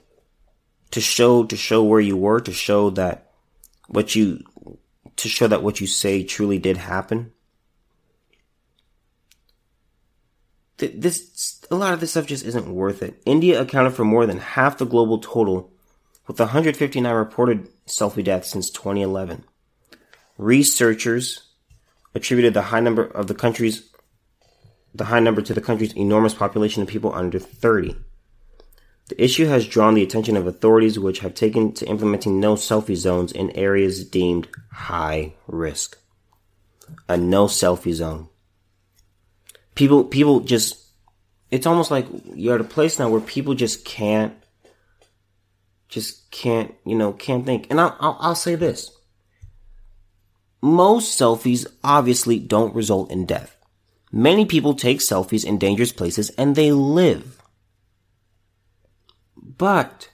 To 0.92 1.01
show 1.01 1.44
to 1.44 1.57
show 1.57 1.83
where 1.83 2.01
you 2.01 2.16
were, 2.16 2.40
to 2.40 2.53
show 2.53 2.90
that 2.90 3.31
what 3.88 4.14
you 4.14 4.42
to 5.16 5.29
show 5.29 5.47
that 5.47 5.62
what 5.62 5.81
you 5.81 5.87
say 5.87 6.25
truly 6.25 6.59
did 6.59 6.77
happen. 6.77 7.33
This, 10.77 11.64
a 11.70 11.77
lot 11.77 11.92
of 11.92 12.01
this 12.01 12.11
stuff 12.11 12.27
just 12.27 12.44
isn't 12.44 12.66
worth 12.66 13.03
it. 13.03 13.23
India 13.25 13.61
accounted 13.61 13.94
for 13.94 14.05
more 14.05 14.27
than 14.27 14.38
half 14.38 14.77
the 14.77 14.85
global 14.85 15.18
total, 15.18 15.73
with 16.26 16.38
159 16.38 17.14
reported 17.14 17.68
selfie 17.87 18.24
deaths 18.24 18.50
since 18.50 18.70
2011. 18.70 19.44
Researchers 20.38 21.42
attributed 22.14 22.54
the 22.54 22.62
high 22.62 22.80
number 22.80 23.04
of 23.04 23.26
the 23.26 23.34
country's 23.34 23.90
the 24.94 25.04
high 25.06 25.20
number 25.20 25.42
to 25.42 25.52
the 25.52 25.60
country's 25.60 25.96
enormous 25.96 26.34
population 26.34 26.82
of 26.82 26.88
people 26.88 27.12
under 27.14 27.38
30. 27.38 27.96
The 29.08 29.22
issue 29.22 29.46
has 29.46 29.66
drawn 29.66 29.94
the 29.94 30.02
attention 30.02 30.37
of 30.37 30.46
authorities 30.46 30.98
which 30.98 31.18
have 31.18 31.34
taken 31.34 31.72
to 31.74 31.87
implementing 31.87 32.40
no 32.40 32.54
selfie 32.54 32.96
zones 32.96 33.32
in 33.32 33.50
areas 33.50 34.04
deemed 34.04 34.48
high 34.70 35.34
risk. 35.46 35.98
A 37.08 37.16
no 37.16 37.46
selfie 37.46 37.92
zone. 37.92 38.28
People, 39.74 40.04
people 40.04 40.40
just, 40.40 40.80
it's 41.50 41.66
almost 41.66 41.90
like 41.90 42.06
you're 42.34 42.54
at 42.54 42.60
a 42.60 42.64
place 42.64 42.98
now 42.98 43.08
where 43.08 43.20
people 43.20 43.54
just 43.54 43.84
can't, 43.84 44.34
just 45.94 46.28
can't, 46.33 46.74
you 46.85 46.96
know, 46.96 47.12
can't 47.12 47.46
think. 47.46 47.68
And 47.70 47.80
I'll, 47.80 47.96
I'll, 48.00 48.16
I'll 48.20 48.35
say 48.35 48.57
this. 48.57 48.90
Most 50.61 51.18
selfies 51.18 51.66
obviously 51.85 52.40
don't 52.40 52.74
result 52.74 53.12
in 53.12 53.26
death. 53.26 53.57
Many 54.11 54.44
people 54.44 54.74
take 54.74 54.98
selfies 54.98 55.44
in 55.44 55.57
dangerous 55.57 55.92
places 55.92 56.30
and 56.30 56.57
they 56.57 56.72
live. 56.72 57.40
But 59.37 60.11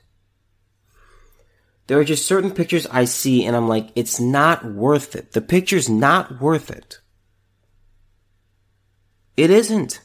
there 1.86 1.98
are 1.98 2.04
just 2.04 2.26
certain 2.26 2.50
pictures 2.50 2.86
I 2.86 3.06
see 3.06 3.46
and 3.46 3.56
I'm 3.56 3.68
like, 3.68 3.88
it's 3.94 4.20
not 4.20 4.66
worth 4.66 5.16
it. 5.16 5.32
The 5.32 5.40
picture's 5.40 5.88
not 5.88 6.42
worth 6.42 6.70
it. 6.70 6.98
It 9.34 9.50
isn't. 9.50 10.00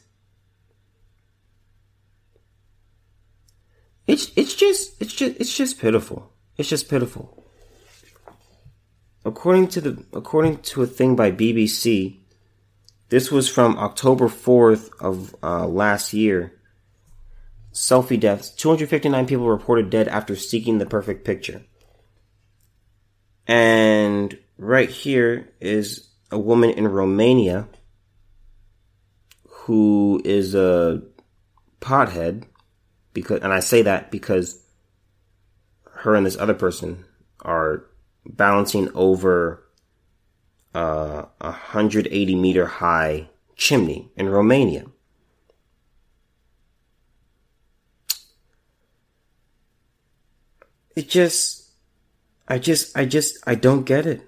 It's, 4.07 4.31
it's 4.35 4.53
just 4.53 5.01
it's 5.01 5.13
just 5.13 5.35
it's 5.39 5.55
just 5.55 5.79
pitiful. 5.79 6.31
It's 6.57 6.69
just 6.69 6.89
pitiful. 6.89 7.43
According 9.23 9.69
to 9.69 9.81
the 9.81 10.05
according 10.13 10.59
to 10.59 10.83
a 10.83 10.87
thing 10.87 11.15
by 11.15 11.31
BBC, 11.31 12.19
this 13.09 13.31
was 13.31 13.49
from 13.49 13.77
October 13.77 14.27
4th 14.27 14.89
of 14.99 15.35
uh, 15.41 15.67
last 15.67 16.13
year. 16.13 16.53
Selfie 17.73 18.19
deaths. 18.19 18.51
259 18.51 19.25
people 19.25 19.49
reported 19.49 19.89
dead 19.89 20.07
after 20.07 20.35
seeking 20.35 20.77
the 20.77 20.85
perfect 20.85 21.25
picture. 21.25 21.63
And 23.47 24.37
right 24.57 24.89
here 24.89 25.49
is 25.59 26.07
a 26.31 26.39
woman 26.39 26.69
in 26.69 26.87
Romania 26.87 27.67
who 29.47 30.21
is 30.23 30.55
a 30.55 31.01
pothead 31.81 32.45
because 33.15 33.39
and 33.41 33.51
I 33.51 33.61
say 33.61 33.81
that 33.81 34.11
because 34.11 34.61
her 35.89 36.13
and 36.13 36.23
this 36.23 36.37
other 36.37 36.53
person 36.53 37.05
are 37.41 37.85
balancing 38.27 38.91
over 38.93 39.63
uh, 40.75 41.25
a 41.41 41.49
180 41.49 42.35
meter 42.35 42.65
high 42.67 43.29
chimney 43.55 44.11
in 44.15 44.29
Romania. 44.29 44.85
It 50.95 51.09
just, 51.09 51.71
I 52.47 52.57
just, 52.57 52.97
I 52.97 53.05
just, 53.05 53.37
I 53.45 53.55
don't 53.55 53.83
get 53.83 54.05
it. 54.05 54.21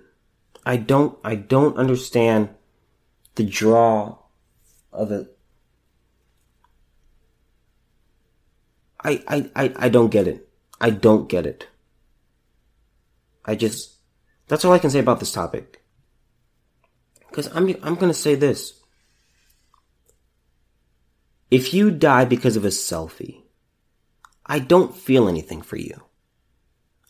I 0.66 0.76
don't, 0.76 1.18
I 1.24 1.36
don't 1.36 1.78
understand 1.78 2.50
the 3.36 3.46
draw 3.46 4.18
of 4.92 5.12
it. 5.12 5.37
I, 9.08 9.24
I, 9.26 9.50
I, 9.56 9.74
I 9.78 9.90
don't 9.90 10.10
get 10.10 10.28
it. 10.28 10.50
I 10.82 10.90
don't 10.90 11.30
get 11.30 11.46
it. 11.46 11.68
I 13.46 13.56
just, 13.56 13.96
that's 14.50 14.66
all 14.66 14.74
I 14.74 14.80
can 14.80 14.90
say 14.90 15.00
about 15.00 15.22
this 15.22 15.32
topic. 15.32 15.82
Cause 17.32 17.50
I'm, 17.56 17.74
I'm 17.84 17.96
gonna 17.96 18.14
say 18.14 18.36
this. 18.36 18.82
If 21.50 21.74
you 21.74 21.90
die 21.90 22.26
because 22.26 22.58
of 22.58 22.66
a 22.66 22.70
selfie, 22.70 23.44
I 24.46 24.60
don't 24.60 24.94
feel 24.94 25.30
anything 25.30 25.62
for 25.62 25.78
you. 25.78 26.04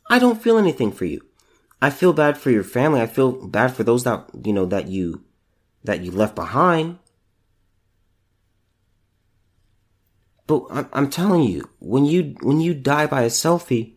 I 0.07 0.19
don't 0.19 0.41
feel 0.41 0.59
anything 0.59 0.91
for 0.91 1.05
you. 1.05 1.21
I 1.81 1.89
feel 1.89 2.13
bad 2.13 2.37
for 2.37 2.51
your 2.51 2.63
family. 2.63 3.01
I 3.01 3.07
feel 3.07 3.31
bad 3.47 3.73
for 3.73 3.83
those 3.83 4.03
that, 4.03 4.29
you 4.43 4.53
know, 4.53 4.67
that 4.67 4.87
you, 4.87 5.23
that 5.83 6.01
you 6.01 6.11
left 6.11 6.35
behind. 6.35 6.99
But 10.47 10.65
I'm, 10.71 10.89
I'm 10.93 11.09
telling 11.09 11.43
you, 11.43 11.69
when 11.79 12.05
you, 12.05 12.35
when 12.41 12.61
you 12.61 12.73
die 12.73 13.05
by 13.05 13.23
a 13.23 13.27
selfie, 13.27 13.93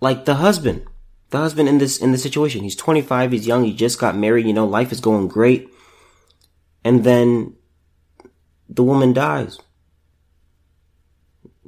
like 0.00 0.26
the 0.26 0.34
husband, 0.34 0.84
the 1.30 1.38
husband 1.38 1.68
in 1.68 1.78
this, 1.78 1.98
in 1.98 2.12
this 2.12 2.22
situation, 2.22 2.62
he's 2.62 2.76
25, 2.76 3.32
he's 3.32 3.46
young, 3.46 3.64
he 3.64 3.72
just 3.74 3.98
got 3.98 4.16
married, 4.16 4.46
you 4.46 4.52
know, 4.52 4.66
life 4.66 4.92
is 4.92 5.00
going 5.00 5.26
great. 5.26 5.70
And 6.84 7.02
then 7.02 7.56
the 8.68 8.84
woman 8.84 9.14
dies. 9.14 9.58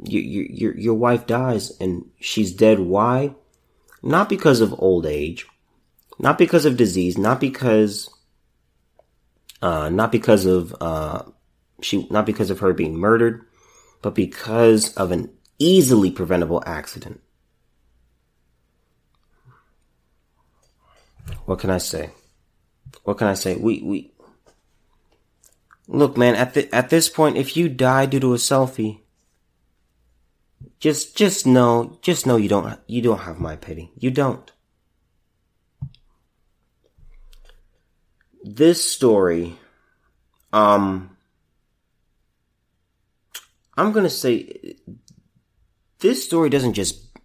Your, 0.05 0.23
your, 0.23 0.79
your 0.79 0.95
wife 0.95 1.27
dies 1.27 1.73
and 1.81 2.09
she's 2.21 2.53
dead. 2.53 2.79
Why? 2.79 3.35
Not 4.03 4.29
because 4.29 4.61
of 4.61 4.79
old 4.79 5.07
age, 5.07 5.47
not 6.19 6.39
because 6.39 6.67
of 6.67 6.77
disease, 6.77 7.19
not 7.19 7.41
because, 7.41 8.09
uh, 9.61 9.89
not 9.89 10.13
because 10.13 10.47
of, 10.47 10.77
uh, 10.81 11.23
she, 11.81 12.07
not 12.11 12.27
because 12.27 12.51
of 12.51 12.61
her 12.61 12.73
being 12.73 12.97
murdered, 12.97 13.45
but 14.03 14.14
because 14.14 14.95
of 14.95 15.11
an 15.11 15.31
easily 15.59 16.11
preventable 16.11 16.62
accident. 16.67 17.21
What 21.45 21.59
can 21.59 21.71
I 21.71 21.79
say? 21.79 22.11
What 23.05 23.19
can 23.19 23.27
I 23.27 23.35
say? 23.35 23.57
We, 23.57 23.83
we, 23.83 24.12
look, 25.87 26.17
man, 26.17 26.35
at 26.35 26.55
the, 26.55 26.73
at 26.75 26.91
this 26.91 27.09
point, 27.09 27.37
if 27.37 27.57
you 27.57 27.69
die 27.69 28.07
due 28.07 28.21
to 28.21 28.35
a 28.35 28.38
selfie, 28.38 29.01
just, 30.81 31.17
just 31.17 31.47
know, 31.47 31.99
just 32.03 32.27
know 32.27 32.37
you 32.37 32.49
don't, 32.49 32.79
you 32.87 33.03
don't 33.03 33.21
have 33.21 33.41
my 33.41 33.57
pity. 33.57 33.93
You 33.97 34.11
don't. 34.11 34.51
This 38.45 38.88
story, 38.88 39.59
um, 40.53 41.17
I'm 43.79 43.93
gonna 43.93 44.11
say, 44.11 44.75
this 46.01 46.25
story 46.25 46.51
doesn't 46.51 46.75
just 46.75 47.17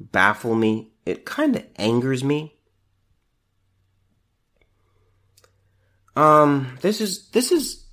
baffle 0.00 0.56
me, 0.56 0.90
it 1.06 1.24
kinda 1.24 1.62
angers 1.76 2.24
me. 2.24 2.56
Um, 6.16 6.76
this 6.80 7.00
is, 7.00 7.28
this 7.30 7.52
is, 7.52 7.86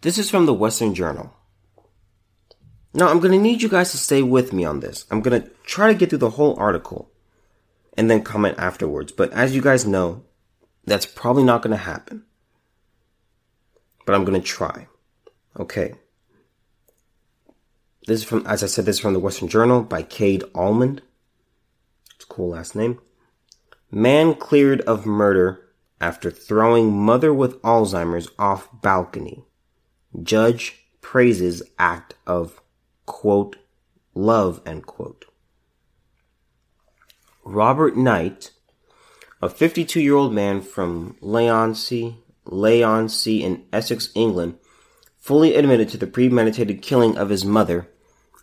this 0.00 0.16
is 0.16 0.30
from 0.30 0.46
the 0.46 0.54
Western 0.54 0.94
Journal. 0.94 1.30
Now, 2.94 3.08
I'm 3.08 3.20
gonna 3.20 3.36
need 3.36 3.60
you 3.60 3.68
guys 3.68 3.90
to 3.90 3.98
stay 3.98 4.22
with 4.22 4.54
me 4.54 4.64
on 4.64 4.80
this. 4.80 5.04
I'm 5.10 5.20
gonna 5.20 5.46
try 5.64 5.88
to 5.88 5.98
get 5.98 6.08
through 6.08 6.20
the 6.20 6.30
whole 6.30 6.58
article 6.58 7.12
and 7.98 8.10
then 8.10 8.22
comment 8.22 8.58
afterwards. 8.58 9.12
But 9.12 9.30
as 9.34 9.54
you 9.54 9.60
guys 9.60 9.86
know, 9.86 10.24
that's 10.86 11.04
probably 11.04 11.44
not 11.44 11.60
gonna 11.60 11.76
happen. 11.76 12.24
But 14.06 14.14
I'm 14.14 14.24
gonna 14.24 14.40
try. 14.40 14.86
Okay. 15.58 15.94
This 18.06 18.20
is 18.20 18.24
from, 18.24 18.46
as 18.46 18.62
I 18.62 18.66
said, 18.66 18.84
this 18.84 18.96
is 18.96 19.00
from 19.00 19.14
the 19.14 19.20
Western 19.20 19.48
Journal 19.48 19.82
by 19.82 20.02
Cade 20.02 20.44
Almond. 20.54 21.02
It's 22.16 22.24
a 22.24 22.28
cool 22.28 22.50
last 22.50 22.74
name. 22.74 23.00
Man 23.90 24.34
cleared 24.34 24.80
of 24.82 25.06
murder 25.06 25.64
after 26.00 26.30
throwing 26.30 26.92
mother 26.92 27.32
with 27.32 27.62
Alzheimer's 27.62 28.28
off 28.38 28.68
balcony. 28.82 29.44
Judge 30.22 30.86
praises 31.00 31.62
act 31.78 32.14
of 32.26 32.60
quote, 33.06 33.56
love, 34.14 34.60
end 34.66 34.86
quote. 34.86 35.24
Robert 37.44 37.96
Knight, 37.96 38.50
a 39.40 39.48
52 39.48 40.00
year 40.00 40.14
old 40.14 40.32
man 40.32 40.60
from 40.60 41.16
Leigh-on-Sea, 41.20 42.16
Leigh-on-Sea 42.46 43.42
in 43.42 43.64
Essex, 43.72 44.10
England, 44.14 44.58
fully 45.24 45.54
admitted 45.54 45.88
to 45.88 45.96
the 45.96 46.06
premeditated 46.06 46.82
killing 46.82 47.16
of 47.16 47.30
his 47.30 47.46
mother, 47.46 47.88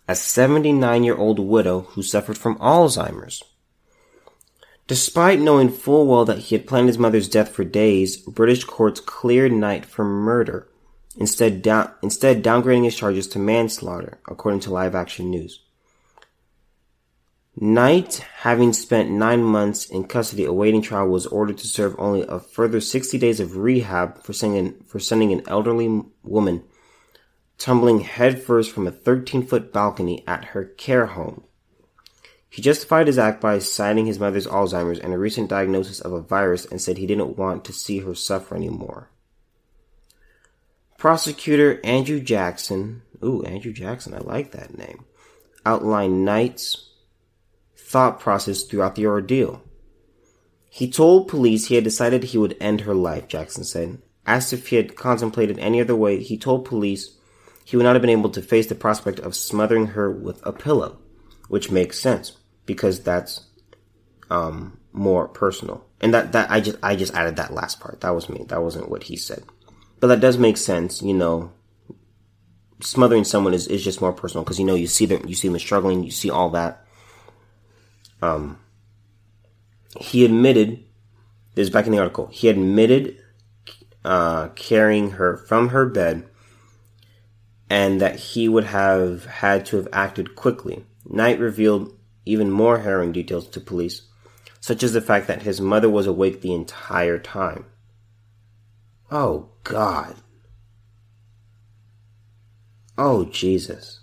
a 0.08 0.16
79 0.16 1.04
year 1.04 1.16
old 1.16 1.38
widow 1.38 1.82
who 1.90 2.02
suffered 2.02 2.36
from 2.36 2.58
Alzheimer's. 2.58 3.40
Despite 4.88 5.38
knowing 5.38 5.68
full 5.68 6.08
well 6.08 6.24
that 6.24 6.40
he 6.40 6.56
had 6.56 6.66
planned 6.66 6.88
his 6.88 6.98
mother's 6.98 7.28
death 7.28 7.50
for 7.50 7.62
days, 7.62 8.16
British 8.16 8.64
courts 8.64 8.98
cleared 8.98 9.52
Knight 9.52 9.86
for 9.86 10.04
murder 10.04 10.66
instead, 11.16 11.62
down, 11.62 11.92
instead 12.02 12.42
downgrading 12.42 12.82
his 12.82 12.96
charges 12.96 13.28
to 13.28 13.38
manslaughter, 13.38 14.18
according 14.26 14.58
to 14.62 14.72
Live 14.72 14.96
Action 14.96 15.30
News. 15.30 15.60
Knight, 17.54 18.24
having 18.38 18.72
spent 18.72 19.08
nine 19.08 19.44
months 19.44 19.86
in 19.86 20.02
custody 20.02 20.44
awaiting 20.44 20.82
trial, 20.82 21.06
was 21.06 21.26
ordered 21.28 21.58
to 21.58 21.68
serve 21.68 21.94
only 21.96 22.22
a 22.22 22.40
further 22.40 22.80
60 22.80 23.18
days 23.18 23.38
of 23.38 23.56
rehab 23.56 24.20
for 24.24 24.32
sending, 24.32 24.82
for 24.88 24.98
sending 24.98 25.32
an 25.32 25.44
elderly 25.46 26.02
woman 26.24 26.64
tumbling 27.58 28.00
headfirst 28.00 28.70
from 28.72 28.86
a 28.86 28.92
13 28.92 29.46
foot 29.46 29.72
balcony 29.72 30.24
at 30.26 30.46
her 30.46 30.64
care 30.64 31.06
home. 31.06 31.44
He 32.48 32.60
justified 32.60 33.06
his 33.06 33.18
act 33.18 33.40
by 33.40 33.58
citing 33.60 34.04
his 34.04 34.18
mother's 34.18 34.46
Alzheimer's 34.46 34.98
and 34.98 35.14
a 35.14 35.18
recent 35.18 35.48
diagnosis 35.48 36.00
of 36.00 36.12
a 36.12 36.20
virus 36.20 36.66
and 36.66 36.80
said 36.80 36.98
he 36.98 37.06
didn't 37.06 37.38
want 37.38 37.64
to 37.64 37.72
see 37.72 38.00
her 38.00 38.14
suffer 38.14 38.54
anymore. 38.54 39.08
Prosecutor 40.98 41.80
Andrew 41.82 42.20
Jackson, 42.20 43.02
ooh, 43.24 43.42
Andrew 43.42 43.72
Jackson, 43.72 44.12
I 44.12 44.18
like 44.18 44.52
that 44.52 44.76
name, 44.76 45.04
outlined 45.64 46.24
Knight's 46.24 46.90
thought 47.74 48.20
process 48.20 48.64
throughout 48.64 48.96
the 48.96 49.06
ordeal. 49.06 49.62
He 50.68 50.90
told 50.90 51.28
police 51.28 51.66
he 51.66 51.74
had 51.74 51.84
decided 51.84 52.22
he 52.24 52.38
would 52.38 52.56
end 52.60 52.82
her 52.82 52.94
life, 52.94 53.28
Jackson 53.28 53.64
said. 53.64 54.00
Asked 54.26 54.52
if 54.52 54.68
he 54.68 54.76
had 54.76 54.94
contemplated 54.94 55.58
any 55.58 55.80
other 55.80 55.96
way, 55.96 56.22
he 56.22 56.38
told 56.38 56.64
police 56.64 57.16
he 57.64 57.76
would 57.76 57.84
not 57.84 57.94
have 57.94 58.02
been 58.02 58.10
able 58.10 58.30
to 58.30 58.42
face 58.42 58.66
the 58.66 58.74
prospect 58.74 59.18
of 59.20 59.34
smothering 59.34 59.88
her 59.88 60.10
with 60.10 60.44
a 60.46 60.52
pillow, 60.52 60.98
which 61.48 61.70
makes 61.70 61.98
sense 61.98 62.36
because 62.66 63.00
that's 63.00 63.46
um, 64.30 64.78
more 64.92 65.28
personal. 65.28 65.84
And 66.00 66.12
that, 66.14 66.32
that 66.32 66.50
I 66.50 66.60
just 66.60 66.78
I 66.82 66.96
just 66.96 67.14
added 67.14 67.36
that 67.36 67.52
last 67.52 67.80
part. 67.80 68.00
That 68.00 68.14
was 68.14 68.28
me. 68.28 68.44
That 68.48 68.62
wasn't 68.62 68.88
what 68.88 69.04
he 69.04 69.16
said. 69.16 69.44
But 70.00 70.08
that 70.08 70.20
does 70.20 70.38
make 70.38 70.56
sense, 70.56 71.02
you 71.02 71.14
know. 71.14 71.52
Smothering 72.80 73.22
someone 73.22 73.54
is, 73.54 73.68
is 73.68 73.84
just 73.84 74.00
more 74.00 74.12
personal 74.12 74.42
because 74.42 74.58
you 74.58 74.64
know 74.64 74.74
you 74.74 74.88
see 74.88 75.06
them 75.06 75.22
you 75.28 75.36
see 75.36 75.46
them 75.46 75.58
struggling, 75.60 76.02
you 76.02 76.10
see 76.10 76.30
all 76.30 76.50
that. 76.50 76.84
Um 78.20 78.58
he 79.96 80.24
admitted 80.24 80.84
this 81.54 81.68
is 81.68 81.70
back 81.70 81.86
in 81.86 81.92
the 81.92 81.98
article. 81.98 82.28
He 82.32 82.48
admitted 82.48 83.18
uh, 84.04 84.48
carrying 84.48 85.12
her 85.12 85.36
from 85.36 85.68
her 85.68 85.86
bed 85.86 86.26
and 87.72 88.02
that 88.02 88.16
he 88.16 88.50
would 88.50 88.64
have 88.64 89.24
had 89.24 89.64
to 89.64 89.78
have 89.78 89.88
acted 89.94 90.34
quickly. 90.34 90.84
Knight 91.06 91.40
revealed 91.40 91.90
even 92.26 92.50
more 92.50 92.80
harrowing 92.80 93.12
details 93.12 93.48
to 93.48 93.58
police, 93.58 94.02
such 94.60 94.82
as 94.82 94.92
the 94.92 95.00
fact 95.00 95.26
that 95.26 95.40
his 95.40 95.58
mother 95.58 95.88
was 95.88 96.06
awake 96.06 96.42
the 96.42 96.52
entire 96.52 97.18
time. 97.18 97.64
Oh, 99.10 99.48
God. 99.64 100.16
Oh, 102.98 103.24
Jesus. 103.24 104.00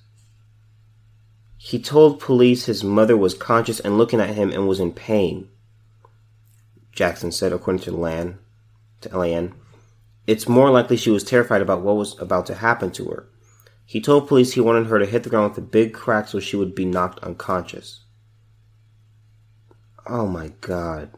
He 1.56 1.78
told 1.78 2.20
police 2.20 2.66
his 2.66 2.84
mother 2.84 3.16
was 3.16 3.36
conscious 3.36 3.80
and 3.80 4.00
looking 4.00 4.20
at 4.20 4.34
him 4.34 4.52
and 4.52 4.68
was 4.68 4.80
in 4.80 4.94
pain. 4.94 5.48
Jackson 6.92 7.32
said, 7.32 7.54
according 7.54 7.84
to 7.84 7.92
LAN, 7.92 8.40
to 9.02 9.16
LAN. 9.16 9.54
It's 10.26 10.50
more 10.50 10.72
likely 10.72 10.98
she 10.98 11.12
was 11.12 11.24
terrified 11.24 11.62
about 11.62 11.84
what 11.84 11.98
was 11.98 12.20
about 12.20 12.48
to 12.48 12.56
happen 12.56 12.90
to 12.94 13.06
her. 13.10 13.30
He 13.90 14.00
told 14.00 14.28
police 14.28 14.54
he 14.54 14.62
wanted 14.62 14.86
her 14.86 15.00
to 15.00 15.06
hit 15.08 15.24
the 15.24 15.32
ground 15.32 15.50
with 15.50 15.58
a 15.58 15.62
big 15.62 15.96
crack 15.96 16.28
so 16.28 16.40
she 16.40 16.56
would 16.56 16.76
be 16.76 16.86
knocked 16.86 17.24
unconscious. 17.24 18.02
Oh 20.06 20.28
my 20.28 20.50
god. 20.62 21.10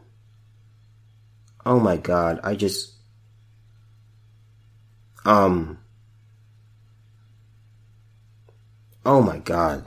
Oh 1.66 1.78
my 1.78 1.98
god. 1.98 2.40
I 2.42 2.54
just. 2.54 2.92
Um. 5.26 5.80
Oh 9.04 9.20
my 9.20 9.36
god. 9.36 9.84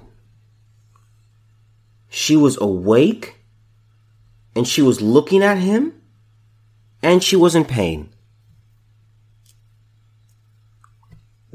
She 2.08 2.36
was 2.36 2.56
awake 2.62 3.38
and 4.56 4.68
she 4.68 4.84
was 4.84 5.02
looking 5.02 5.42
at 5.42 5.58
him 5.58 6.00
and 7.02 7.24
she 7.24 7.36
was 7.36 7.56
in 7.56 7.66
pain. 7.66 8.14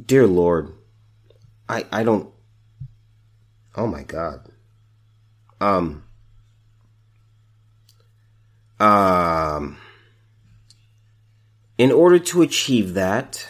Dear 0.05 0.27
Lord, 0.27 0.75
I 1.71 1.85
I 1.91 2.03
don't 2.03 2.31
Oh 3.77 3.87
my 3.87 4.03
god. 4.03 4.41
Um 5.61 6.05
um 8.81 9.79
in 11.81 11.91
order 11.91 12.19
to 12.19 12.43
achieve 12.43 12.93
that, 12.93 13.49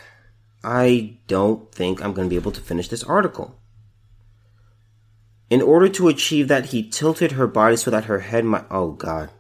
I 0.63 1.17
don't 1.27 1.73
think 1.73 2.01
I'm 2.01 2.13
going 2.13 2.29
to 2.29 2.31
be 2.31 2.37
able 2.37 2.53
to 2.53 2.61
finish 2.61 2.87
this 2.87 3.03
article. 3.03 3.57
In 5.51 5.61
order 5.61 5.89
to 5.89 6.07
achieve 6.07 6.47
that, 6.47 6.67
he 6.67 6.89
tilted 6.89 7.33
her 7.33 7.49
body 7.49 7.75
so 7.77 7.91
that 7.91 8.05
her 8.05 8.21
head 8.21 8.45
might. 8.45 8.67
Oh, 8.71 8.93
God. 8.93 9.31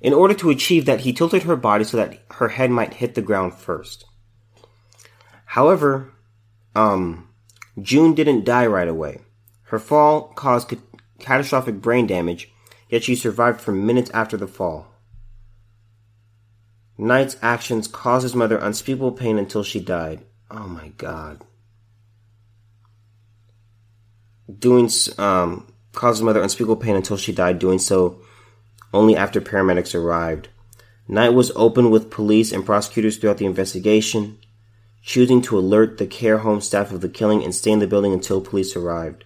In 0.00 0.12
order 0.12 0.34
to 0.34 0.50
achieve 0.50 0.84
that, 0.86 1.02
he 1.02 1.12
tilted 1.12 1.44
her 1.44 1.54
body 1.54 1.84
so 1.84 1.96
that 1.96 2.18
her 2.32 2.48
head 2.48 2.72
might 2.72 2.94
hit 2.94 3.14
the 3.14 3.22
ground 3.22 3.54
first. 3.54 4.04
However, 5.44 6.12
um, 6.78 7.28
June 7.82 8.14
didn't 8.14 8.44
die 8.44 8.66
right 8.66 8.86
away. 8.86 9.20
Her 9.64 9.80
fall 9.80 10.28
caused 10.28 10.68
ca- 10.68 10.76
catastrophic 11.18 11.80
brain 11.80 12.06
damage, 12.06 12.52
yet 12.88 13.02
she 13.02 13.16
survived 13.16 13.60
for 13.60 13.72
minutes 13.72 14.10
after 14.14 14.36
the 14.36 14.46
fall. 14.46 14.86
Knight's 16.96 17.36
actions 17.42 17.88
caused 17.88 18.22
his 18.22 18.34
mother 18.34 18.58
unspeakable 18.58 19.12
pain 19.12 19.38
until 19.38 19.64
she 19.64 19.80
died. 19.80 20.24
Oh 20.50 20.68
my 20.68 20.88
god. 20.96 21.44
Doing 24.58 24.88
um, 25.18 25.72
caused 25.92 26.18
his 26.18 26.24
mother 26.24 26.42
unspeakable 26.42 26.76
pain 26.76 26.94
until 26.96 27.16
she 27.16 27.32
died, 27.32 27.58
doing 27.58 27.78
so 27.78 28.20
only 28.92 29.16
after 29.16 29.40
paramedics 29.40 29.94
arrived. 29.94 30.48
Knight 31.08 31.30
was 31.30 31.52
open 31.56 31.90
with 31.90 32.10
police 32.10 32.52
and 32.52 32.64
prosecutors 32.64 33.16
throughout 33.16 33.38
the 33.38 33.46
investigation, 33.46 34.38
choosing 35.02 35.40
to 35.42 35.58
alert 35.58 35.98
the 35.98 36.06
care 36.06 36.38
home 36.38 36.60
staff 36.60 36.92
of 36.92 37.00
the 37.00 37.08
killing 37.08 37.42
and 37.42 37.54
stay 37.54 37.70
in 37.70 37.78
the 37.78 37.86
building 37.86 38.12
until 38.12 38.40
police 38.40 38.76
arrived. 38.76 39.24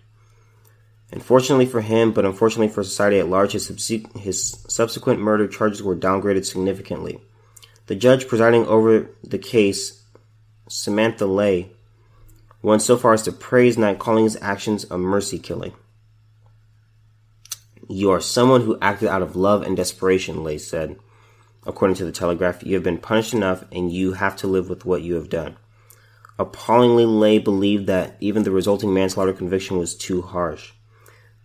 Unfortunately 1.13 1.67
for 1.67 1.83
him, 1.83 2.13
but 2.13 2.25
unfortunately 2.25 2.73
for 2.73 2.83
society 2.83 3.19
at 3.19 3.29
large, 3.29 3.53
his, 3.53 3.71
subse- 3.71 4.17
his 4.17 4.65
subsequent 4.69 5.21
murder 5.21 5.47
charges 5.47 5.83
were 5.83 5.97
downgraded 5.97 6.47
significantly. 6.47 7.21
The 7.87 7.95
judge 7.95 8.29
presiding 8.29 8.67
over 8.67 9.11
the 9.23 9.39
case, 9.39 10.03
Samantha 10.69 11.27
Lay, 11.27 11.73
went 12.63 12.81
so 12.81 12.97
far 12.97 13.13
as 13.13 13.23
to 13.23 13.33
praise 13.33 13.77
Knight, 13.77 13.99
calling 13.99 14.25
his 14.25 14.39
actions 14.41 14.87
a 14.91 14.97
mercy 14.97 15.39
killing. 15.39 15.73
You 17.89 18.11
are 18.11 18.21
someone 18.21 18.63
who 18.63 18.79
acted 18.81 19.09
out 19.09 19.21
of 19.21 19.37
love 19.37 19.63
and 19.63 19.77
desperation, 19.77 20.45
Lay 20.45 20.57
said. 20.57 20.97
According 21.67 21.97
to 21.97 22.05
the 22.05 22.13
Telegraph, 22.13 22.63
you 22.65 22.75
have 22.75 22.83
been 22.83 22.99
punished 22.99 23.35
enough 23.35 23.65
and 23.71 23.93
you 23.93 24.15
have 24.15 24.37
to 24.37 24.47
live 24.47 24.71
with 24.71 24.87
what 24.87 25.03
you 25.03 25.15
have 25.17 25.29
done. 25.29 25.57
Appallingly, 26.38 27.05
Lay 27.05 27.38
believed 27.38 27.87
that 27.87 28.16
even 28.21 28.42
the 28.42 28.51
resulting 28.51 28.92
manslaughter 28.92 29.33
conviction 29.33 29.79
was 29.79 29.95
too 29.95 30.23
harsh. 30.23 30.73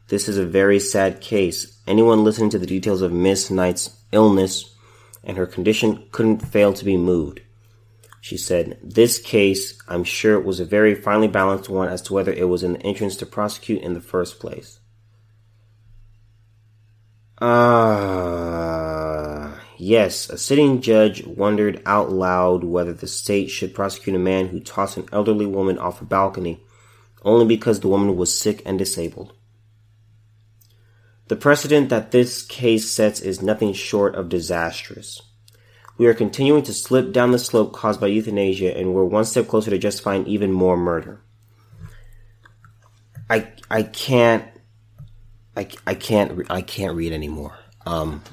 This 0.07 0.29
is 0.29 0.37
a 0.37 0.45
very 0.45 0.79
sad 0.79 1.19
case. 1.19 1.79
Anyone 1.85 2.23
listening 2.23 2.49
to 2.51 2.59
the 2.59 2.65
details 2.65 3.01
of 3.01 3.11
Miss 3.11 3.51
Knight's 3.51 3.95
illness 4.11 4.73
and 5.23 5.37
her 5.37 5.45
condition 5.45 6.07
couldn't 6.11 6.39
fail 6.39 6.73
to 6.73 6.85
be 6.85 6.95
moved. 6.95 7.41
She 8.21 8.37
said, 8.37 8.79
This 8.81 9.19
case, 9.19 9.77
I'm 9.87 10.03
sure, 10.03 10.39
was 10.39 10.59
a 10.59 10.65
very 10.65 10.95
finely 10.95 11.27
balanced 11.27 11.69
one 11.69 11.89
as 11.89 12.01
to 12.03 12.13
whether 12.13 12.31
it 12.31 12.47
was 12.47 12.63
in 12.63 12.73
the 12.73 12.79
interest 12.79 13.19
to 13.19 13.25
prosecute 13.25 13.81
in 13.81 13.93
the 13.93 14.01
first 14.01 14.39
place. 14.39 14.79
Ah, 17.39 18.63
uh, 18.63 18.66
yes, 19.77 20.29
a 20.29 20.37
sitting 20.37 20.81
judge 20.81 21.25
wondered 21.25 21.81
out 21.85 22.11
loud 22.11 22.63
whether 22.63 22.93
the 22.93 23.07
state 23.07 23.49
should 23.49 23.75
prosecute 23.75 24.15
a 24.15 24.19
man 24.19 24.47
who 24.47 24.59
tossed 24.59 24.97
an 24.97 25.07
elderly 25.11 25.45
woman 25.45 25.77
off 25.77 26.01
a 26.01 26.05
balcony 26.05 26.61
only 27.23 27.45
because 27.45 27.79
the 27.79 27.87
woman 27.87 28.15
was 28.15 28.37
sick 28.37 28.61
and 28.65 28.79
disabled. 28.79 29.33
The 31.27 31.35
precedent 31.35 31.89
that 31.89 32.11
this 32.11 32.41
case 32.41 32.89
sets 32.89 33.19
is 33.19 33.41
nothing 33.41 33.73
short 33.73 34.15
of 34.15 34.29
disastrous. 34.29 35.21
We 35.97 36.05
are 36.07 36.13
continuing 36.13 36.63
to 36.63 36.73
slip 36.73 37.11
down 37.11 37.31
the 37.31 37.39
slope 37.39 37.73
caused 37.73 37.99
by 37.99 38.07
euthanasia, 38.07 38.77
and 38.77 38.93
we're 38.93 39.03
one 39.03 39.25
step 39.25 39.47
closer 39.47 39.71
to 39.71 39.77
justifying 39.77 40.25
even 40.27 40.51
more 40.51 40.77
murder. 40.77 41.21
I 43.29 43.51
I 43.69 43.83
can't 43.83 44.45
I, 45.55 45.67
I 45.85 45.95
can't 45.95 46.49
I 46.49 46.61
can't 46.61 46.95
read 46.95 47.11
anymore. 47.11 47.57
Um. 47.85 48.23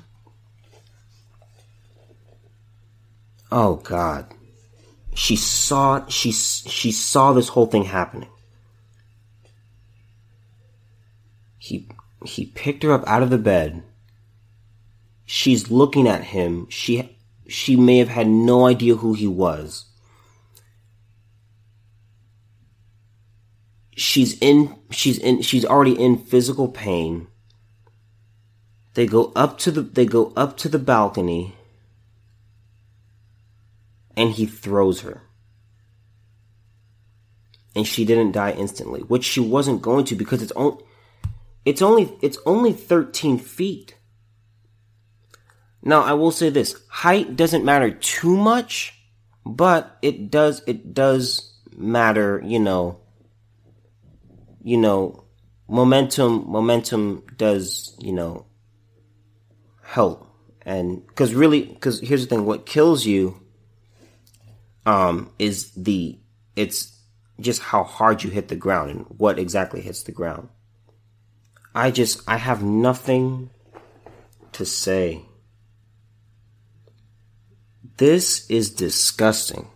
Oh 3.57 3.77
God, 3.77 4.27
she 5.15 5.37
saw 5.37 6.05
she 6.09 6.33
she 6.33 6.91
saw 6.91 7.33
this 7.33 7.47
whole 7.51 7.67
thing 7.67 7.85
happening. 7.85 8.29
He 11.57 11.89
he 12.25 12.47
picked 12.47 12.83
her 12.83 12.91
up 12.91 13.07
out 13.07 13.23
of 13.23 13.31
the 13.31 13.39
bed. 13.39 13.85
She's 15.25 15.71
looking 15.71 16.09
at 16.09 16.25
him. 16.25 16.67
She 16.69 17.17
she 17.47 17.77
may 17.77 17.99
have 17.99 18.09
had 18.09 18.27
no 18.27 18.67
idea 18.67 18.97
who 18.97 19.15
he 19.15 19.29
was. 19.29 19.85
she's 23.97 24.37
in 24.41 24.75
she's 24.91 25.19
in 25.19 25.41
she's 25.41 25.65
already 25.65 25.93
in 25.93 26.19
physical 26.19 26.67
pain 26.67 27.29
they 28.95 29.07
go 29.07 29.33
up 29.37 29.57
to 29.57 29.71
the 29.71 29.83
they 29.83 30.05
go 30.05 30.33
up 30.37 30.57
to 30.57 30.69
the 30.69 30.81
balcony 30.81 31.55
and 34.17 34.31
he 34.31 34.47
throws 34.47 35.03
her 35.03 35.23
and 37.75 37.87
she 37.87 38.05
didn't 38.05 38.33
die 38.33 38.53
instantly 38.53 39.01
which 39.01 39.25
she 39.25 39.41
wasn't 39.41 39.83
going 39.83 40.05
to 40.05 40.15
because 40.15 40.43
it's 40.43 40.53
only 40.53 40.83
it's 41.65 41.83
only 41.83 42.17
it's 42.23 42.39
only 42.47 42.73
13 42.73 43.39
feet 43.39 43.97
now 45.83 46.03
i 46.03 46.13
will 46.13 46.31
say 46.31 46.51
this 46.51 46.77
height 46.89 47.37
doesn't 47.37 47.65
matter 47.65 47.91
too 47.91 48.37
much 48.37 48.99
but 49.45 49.99
it 50.03 50.31
does 50.31 50.63
it 50.67 50.95
does 50.95 51.55
matter 51.77 52.41
you 52.45 52.59
know 52.59 53.01
you 54.65 54.79
know, 54.79 55.25
momentum, 55.69 56.51
momentum 56.51 57.23
does, 57.37 57.95
you 58.01 58.13
know, 58.13 58.47
help. 59.83 60.27
And, 60.63 61.03
cause 61.15 61.35
really, 61.35 61.67
cause 61.81 62.01
here's 62.01 62.27
the 62.27 62.35
thing, 62.35 62.47
what 62.47 62.65
kills 62.65 63.05
you, 63.05 63.43
um, 64.87 65.31
is 65.39 65.71
the, 65.73 66.19
it's 66.57 66.99
just 67.41 67.63
how 67.63 67.85
hard 67.85 68.23
you 68.23 68.31
hit 68.31 68.49
the 68.49 68.57
ground 68.57 68.91
and 68.91 69.07
what 69.19 69.39
exactly 69.39 69.81
hits 69.81 70.03
the 70.03 70.13
ground. 70.13 70.49
I 71.75 71.91
just, 71.91 72.23
I 72.29 72.37
have 72.37 72.63
nothing 72.63 73.51
to 74.53 74.65
say. 74.65 75.23
This 77.97 78.49
is 78.51 78.71
disgusting. 78.71 79.69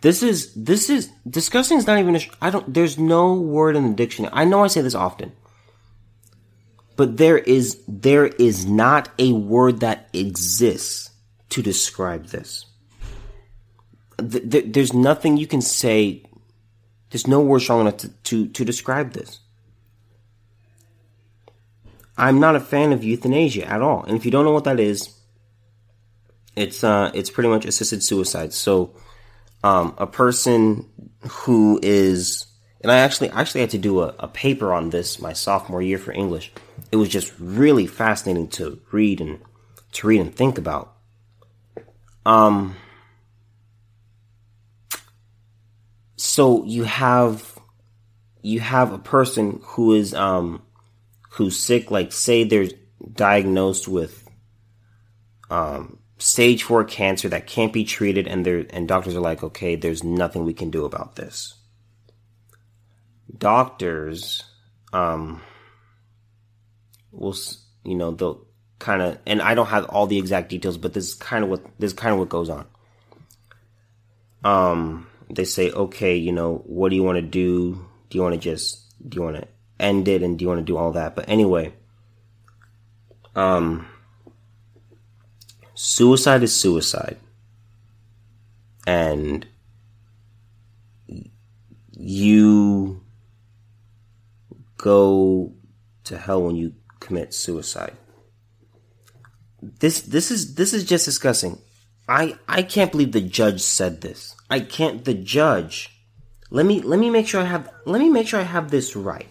This 0.00 0.22
is 0.22 0.54
this 0.54 0.90
is 0.90 1.10
disgusting 1.28 1.78
is 1.78 1.86
not 1.86 1.98
even 1.98 2.16
a, 2.16 2.20
I 2.40 2.50
don't 2.50 2.72
there's 2.72 2.98
no 2.98 3.34
word 3.34 3.74
in 3.74 3.88
the 3.88 3.94
dictionary. 3.94 4.32
I 4.32 4.44
know 4.44 4.62
I 4.62 4.68
say 4.68 4.80
this 4.80 4.94
often. 4.94 5.32
But 6.96 7.16
there 7.16 7.38
is 7.38 7.82
there 7.88 8.26
is 8.26 8.66
not 8.66 9.08
a 9.18 9.32
word 9.32 9.80
that 9.80 10.08
exists 10.12 11.10
to 11.50 11.62
describe 11.62 12.26
this. 12.26 12.66
Th- 14.18 14.50
th- 14.50 14.72
there's 14.72 14.92
nothing 14.92 15.36
you 15.36 15.46
can 15.46 15.60
say. 15.60 16.24
There's 17.10 17.26
no 17.26 17.40
word 17.40 17.60
strong 17.60 17.80
enough 17.80 17.98
to, 17.98 18.08
to, 18.08 18.48
to 18.48 18.64
describe 18.64 19.12
this. 19.12 19.40
I'm 22.18 22.40
not 22.40 22.56
a 22.56 22.60
fan 22.60 22.92
of 22.92 23.04
euthanasia 23.04 23.64
at 23.66 23.80
all. 23.80 24.02
And 24.02 24.16
if 24.16 24.24
you 24.24 24.30
don't 24.30 24.44
know 24.44 24.52
what 24.52 24.64
that 24.64 24.80
is, 24.80 25.14
it's 26.56 26.82
uh 26.82 27.12
it's 27.14 27.30
pretty 27.30 27.48
much 27.48 27.64
assisted 27.64 28.02
suicide. 28.02 28.52
So 28.52 28.96
um 29.62 29.94
a 29.96 30.06
person 30.08 30.86
who 31.20 31.78
is 31.82 32.46
and 32.80 32.90
I 32.90 32.98
actually 32.98 33.30
actually 33.30 33.60
had 33.60 33.70
to 33.70 33.78
do 33.78 34.00
a, 34.00 34.14
a 34.18 34.26
paper 34.26 34.72
on 34.72 34.90
this 34.90 35.20
my 35.20 35.32
sophomore 35.32 35.80
year 35.80 35.98
for 35.98 36.12
English. 36.12 36.52
It 36.90 36.96
was 36.96 37.08
just 37.08 37.32
really 37.38 37.86
fascinating 37.86 38.48
to 38.48 38.80
read 38.90 39.20
and 39.20 39.38
to 39.92 40.06
read 40.08 40.20
and 40.20 40.34
think 40.34 40.58
about. 40.58 40.96
Um 42.26 42.74
so 46.18 46.64
you 46.64 46.82
have 46.82 47.58
you 48.42 48.58
have 48.58 48.92
a 48.92 48.98
person 48.98 49.60
who 49.62 49.94
is 49.94 50.12
um 50.14 50.60
who's 51.30 51.58
sick 51.58 51.92
like 51.92 52.12
say 52.12 52.42
they're 52.42 52.68
diagnosed 53.12 53.86
with 53.86 54.28
um 55.48 55.98
stage 56.18 56.64
4 56.64 56.82
cancer 56.84 57.28
that 57.28 57.46
can't 57.46 57.72
be 57.72 57.84
treated 57.84 58.26
and 58.26 58.44
they 58.44 58.66
and 58.70 58.88
doctors 58.88 59.14
are 59.14 59.20
like 59.20 59.44
okay 59.44 59.76
there's 59.76 60.02
nothing 60.02 60.44
we 60.44 60.52
can 60.52 60.70
do 60.70 60.84
about 60.84 61.14
this. 61.14 61.54
Doctors 63.36 64.42
um 64.92 65.40
will 67.12 67.36
you 67.84 67.94
know 67.94 68.10
they'll 68.10 68.44
kind 68.80 69.02
of 69.02 69.18
and 69.24 69.40
I 69.40 69.54
don't 69.54 69.66
have 69.66 69.84
all 69.84 70.08
the 70.08 70.18
exact 70.18 70.48
details 70.48 70.78
but 70.78 70.94
this 70.94 71.06
is 71.06 71.14
kind 71.14 71.44
of 71.44 71.50
what 71.50 71.64
this 71.78 71.92
is 71.92 71.96
kind 71.96 72.12
of 72.12 72.18
what 72.18 72.28
goes 72.28 72.50
on. 72.50 72.66
Um 74.42 75.06
they 75.30 75.44
say 75.44 75.70
okay 75.70 76.16
you 76.16 76.32
know 76.32 76.62
what 76.66 76.88
do 76.90 76.96
you 76.96 77.02
want 77.02 77.16
to 77.16 77.22
do 77.22 77.74
do 78.08 78.18
you 78.18 78.22
want 78.22 78.34
to 78.34 78.40
just 78.40 78.94
do 79.08 79.16
you 79.16 79.22
want 79.22 79.36
to 79.36 79.46
end 79.78 80.08
it 80.08 80.22
and 80.22 80.38
do 80.38 80.44
you 80.44 80.48
want 80.48 80.58
to 80.58 80.64
do 80.64 80.76
all 80.76 80.92
that 80.92 81.14
but 81.14 81.28
anyway 81.28 81.72
um 83.36 83.86
suicide 85.74 86.42
is 86.42 86.54
suicide 86.54 87.18
and 88.86 89.46
you 91.92 93.04
go 94.78 95.52
to 96.04 96.16
hell 96.16 96.42
when 96.44 96.56
you 96.56 96.72
commit 97.00 97.34
suicide. 97.34 97.96
This 99.60 100.00
this 100.00 100.30
is 100.30 100.54
this 100.54 100.72
is 100.72 100.84
just 100.84 101.04
disgusting. 101.04 101.60
I 102.08 102.38
I 102.48 102.62
can't 102.62 102.92
believe 102.92 103.12
the 103.12 103.20
judge 103.20 103.60
said 103.60 104.00
this. 104.00 104.34
I 104.50 104.60
can't 104.60 105.04
the 105.04 105.14
judge. 105.14 105.90
Let 106.50 106.64
me 106.64 106.80
let 106.80 106.98
me 106.98 107.10
make 107.10 107.28
sure 107.28 107.40
I 107.40 107.44
have 107.44 107.70
let 107.84 108.00
me 108.00 108.08
make 108.08 108.26
sure 108.26 108.40
I 108.40 108.44
have 108.44 108.70
this 108.70 108.96
right. 108.96 109.28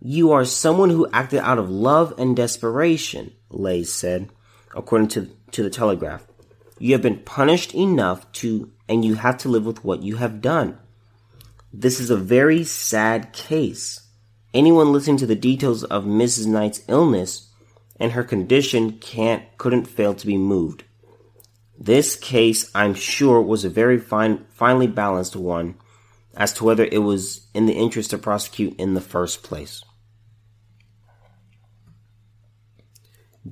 You 0.00 0.32
are 0.32 0.44
someone 0.44 0.90
who 0.90 1.08
acted 1.12 1.40
out 1.40 1.58
of 1.58 1.70
love 1.70 2.14
and 2.18 2.36
desperation, 2.36 3.32
Lays 3.50 3.92
said, 3.92 4.28
according 4.74 5.08
to 5.08 5.30
to 5.52 5.62
the 5.62 5.70
Telegraph. 5.70 6.26
You 6.78 6.92
have 6.92 7.02
been 7.02 7.20
punished 7.20 7.74
enough 7.74 8.30
to 8.32 8.70
and 8.88 9.04
you 9.04 9.14
have 9.14 9.38
to 9.38 9.48
live 9.48 9.64
with 9.64 9.84
what 9.84 10.02
you 10.02 10.16
have 10.16 10.42
done. 10.42 10.78
This 11.72 11.98
is 11.98 12.10
a 12.10 12.16
very 12.16 12.62
sad 12.64 13.32
case. 13.32 14.06
Anyone 14.52 14.92
listening 14.92 15.16
to 15.18 15.26
the 15.26 15.34
details 15.34 15.84
of 15.84 16.04
Mrs. 16.04 16.46
Knight's 16.46 16.82
illness 16.88 17.50
and 17.98 18.12
her 18.12 18.24
condition 18.24 18.98
can't 18.98 19.44
couldn't 19.56 19.86
fail 19.86 20.14
to 20.14 20.26
be 20.26 20.36
moved. 20.36 20.84
This 21.78 22.16
case, 22.16 22.70
I'm 22.74 22.94
sure, 22.94 23.40
was 23.40 23.64
a 23.64 23.70
very 23.70 23.98
fine, 23.98 24.46
finely 24.50 24.86
balanced 24.86 25.36
one 25.36 25.76
as 26.36 26.52
to 26.54 26.64
whether 26.64 26.84
it 26.84 26.98
was 26.98 27.46
in 27.54 27.66
the 27.66 27.74
interest 27.74 28.10
to 28.10 28.18
prosecute 28.18 28.78
in 28.78 28.94
the 28.94 29.00
first 29.00 29.42
place. 29.42 29.82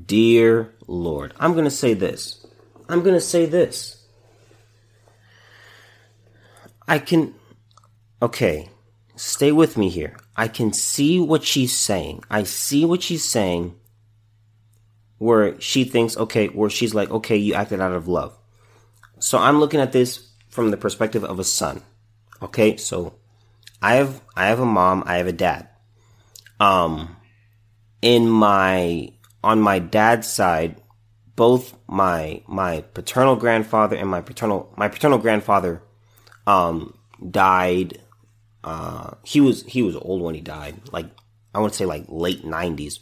Dear 0.07 0.75
Lord, 0.87 1.35
I'm 1.39 1.53
going 1.53 1.65
to 1.65 1.71
say 1.71 1.95
this. 1.95 2.47
I'm 2.89 3.03
going 3.03 3.15
to 3.15 3.21
say 3.21 3.47
this. 3.47 4.07
I 6.87 6.99
can 6.99 7.35
okay, 8.21 8.71
stay 9.17 9.53
with 9.53 9.77
me 9.77 9.89
here. 9.89 10.17
I 10.37 10.49
can 10.49 10.73
see 10.73 11.21
what 11.21 11.45
she's 11.45 11.77
saying. 11.77 12.25
I 12.31 12.43
see 12.43 12.85
what 12.85 13.03
she's 13.03 13.25
saying 13.25 13.75
where 15.19 15.61
she 15.61 15.85
thinks, 15.85 16.17
okay, 16.17 16.49
where 16.49 16.71
she's 16.71 16.95
like, 16.95 17.11
okay, 17.11 17.37
you 17.37 17.55
acted 17.55 17.81
out 17.81 17.93
of 17.93 18.09
love. 18.09 18.37
So 19.19 19.39
I'm 19.39 19.59
looking 19.59 19.81
at 19.81 19.93
this 19.93 20.31
from 20.49 20.71
the 20.71 20.77
perspective 20.77 21.25
of 21.25 21.39
a 21.39 21.45
son. 21.45 21.83
Okay, 22.43 22.77
so 22.77 23.15
I 23.81 23.95
have 23.95 24.21
I 24.37 24.47
have 24.47 24.61
a 24.61 24.67
mom, 24.67 25.03
I 25.07 25.17
have 25.17 25.27
a 25.27 25.33
dad. 25.33 25.69
Um 26.61 27.17
in 28.03 28.29
my 28.29 29.13
on 29.43 29.61
my 29.61 29.79
dad's 29.79 30.29
side, 30.29 30.81
both 31.37 31.75
my 31.87 32.43
my 32.47 32.83
paternal 32.93 33.37
grandfather 33.37 33.97
and 33.97 34.09
my 34.09 34.21
paternal 34.21 34.73
my 34.77 34.89
paternal 34.89 35.19
grandfather 35.19 35.83
um 36.47 36.95
died 37.31 38.01
uh, 38.65 39.11
he 39.23 39.41
was 39.41 39.63
he 39.65 39.83
was 39.83 39.95
old 39.97 40.23
when 40.23 40.35
he 40.35 40.41
died, 40.41 40.75
like 40.91 41.07
I 41.55 41.61
want 41.61 41.75
to 41.75 41.77
say 41.77 41.85
like 41.85 42.05
late 42.09 42.45
nineties. 42.45 42.99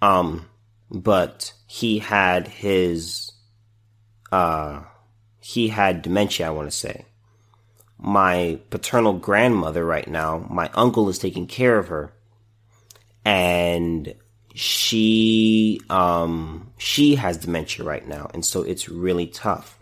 Um, 0.00 0.48
but 0.90 1.52
he 1.66 1.98
had 1.98 2.48
his 2.48 3.32
uh, 4.32 4.82
he 5.40 5.68
had 5.68 6.02
dementia. 6.02 6.46
I 6.46 6.50
want 6.50 6.70
to 6.70 6.76
say. 6.76 7.06
My 7.98 8.58
paternal 8.70 9.14
grandmother 9.14 9.84
right 9.84 10.06
now, 10.06 10.46
my 10.50 10.68
uncle 10.74 11.08
is 11.08 11.18
taking 11.18 11.46
care 11.46 11.78
of 11.78 11.88
her, 11.88 12.12
and 13.24 14.14
she 14.54 15.80
um 15.90 16.72
she 16.76 17.14
has 17.16 17.38
dementia 17.38 17.84
right 17.84 18.06
now, 18.06 18.30
and 18.34 18.44
so 18.44 18.62
it's 18.62 18.88
really 18.88 19.26
tough. 19.26 19.78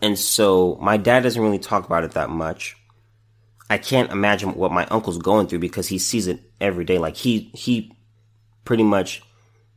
And 0.00 0.18
so 0.18 0.76
my 0.80 0.96
dad 0.96 1.22
doesn't 1.22 1.40
really 1.40 1.60
talk 1.60 1.86
about 1.86 2.02
it 2.02 2.12
that 2.12 2.28
much. 2.28 2.76
I 3.70 3.78
can't 3.78 4.10
imagine 4.10 4.54
what 4.54 4.72
my 4.72 4.84
uncle's 4.86 5.18
going 5.18 5.46
through 5.46 5.60
because 5.60 5.86
he 5.86 5.98
sees 5.98 6.26
it 6.26 6.40
every 6.60 6.84
day. 6.84 6.98
Like 6.98 7.16
he 7.16 7.50
he 7.54 7.92
pretty 8.64 8.82
much 8.82 9.22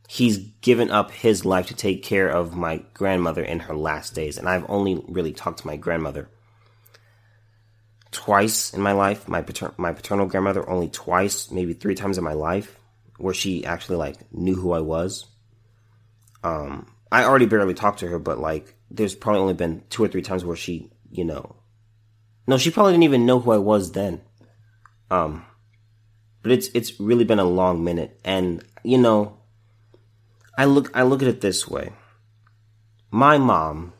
he's 0.08 0.38
given 0.60 0.90
up 0.90 1.10
his 1.10 1.44
life 1.44 1.66
to 1.66 1.74
take 1.74 2.02
care 2.02 2.28
of 2.28 2.54
my 2.54 2.82
grandmother 2.94 3.42
in 3.42 3.60
her 3.60 3.74
last 3.74 4.14
days, 4.14 4.38
and 4.38 4.48
I've 4.48 4.68
only 4.68 5.02
really 5.08 5.32
talked 5.32 5.60
to 5.60 5.66
my 5.66 5.76
grandmother 5.76 6.28
twice 8.12 8.72
in 8.72 8.80
my 8.80 8.92
life. 8.92 9.28
My 9.28 9.42
pater- 9.42 9.74
my 9.76 9.92
paternal 9.92 10.26
grandmother 10.26 10.68
only 10.68 10.88
twice, 10.88 11.50
maybe 11.50 11.74
three 11.74 11.94
times 11.94 12.18
in 12.18 12.24
my 12.24 12.32
life, 12.32 12.78
where 13.18 13.34
she 13.34 13.64
actually 13.64 13.96
like 13.96 14.32
knew 14.32 14.54
who 14.54 14.72
I 14.72 14.80
was. 14.80 15.26
Um, 16.42 16.86
I 17.10 17.24
already 17.24 17.46
barely 17.46 17.74
talked 17.74 18.00
to 18.00 18.08
her, 18.08 18.18
but 18.18 18.38
like 18.38 18.74
there's 18.90 19.14
probably 19.14 19.40
only 19.40 19.54
been 19.54 19.82
two 19.90 20.04
or 20.04 20.08
three 20.08 20.22
times 20.22 20.44
where 20.44 20.56
she, 20.56 20.90
you 21.10 21.24
know, 21.24 21.56
no, 22.46 22.58
she 22.58 22.70
probably 22.70 22.92
didn't 22.92 23.04
even 23.04 23.26
know 23.26 23.40
who 23.40 23.50
I 23.50 23.58
was 23.58 23.92
then. 23.92 24.20
Um, 25.10 25.44
but 26.46 26.52
it's 26.52 26.68
it's 26.74 27.00
really 27.00 27.24
been 27.24 27.40
a 27.40 27.44
long 27.44 27.82
minute, 27.82 28.20
and 28.24 28.62
you 28.84 28.98
know, 28.98 29.36
I 30.56 30.66
look 30.66 30.96
I 30.96 31.02
look 31.02 31.20
at 31.20 31.26
it 31.26 31.40
this 31.40 31.66
way. 31.66 31.90
My 33.10 33.36
mom, 33.36 33.94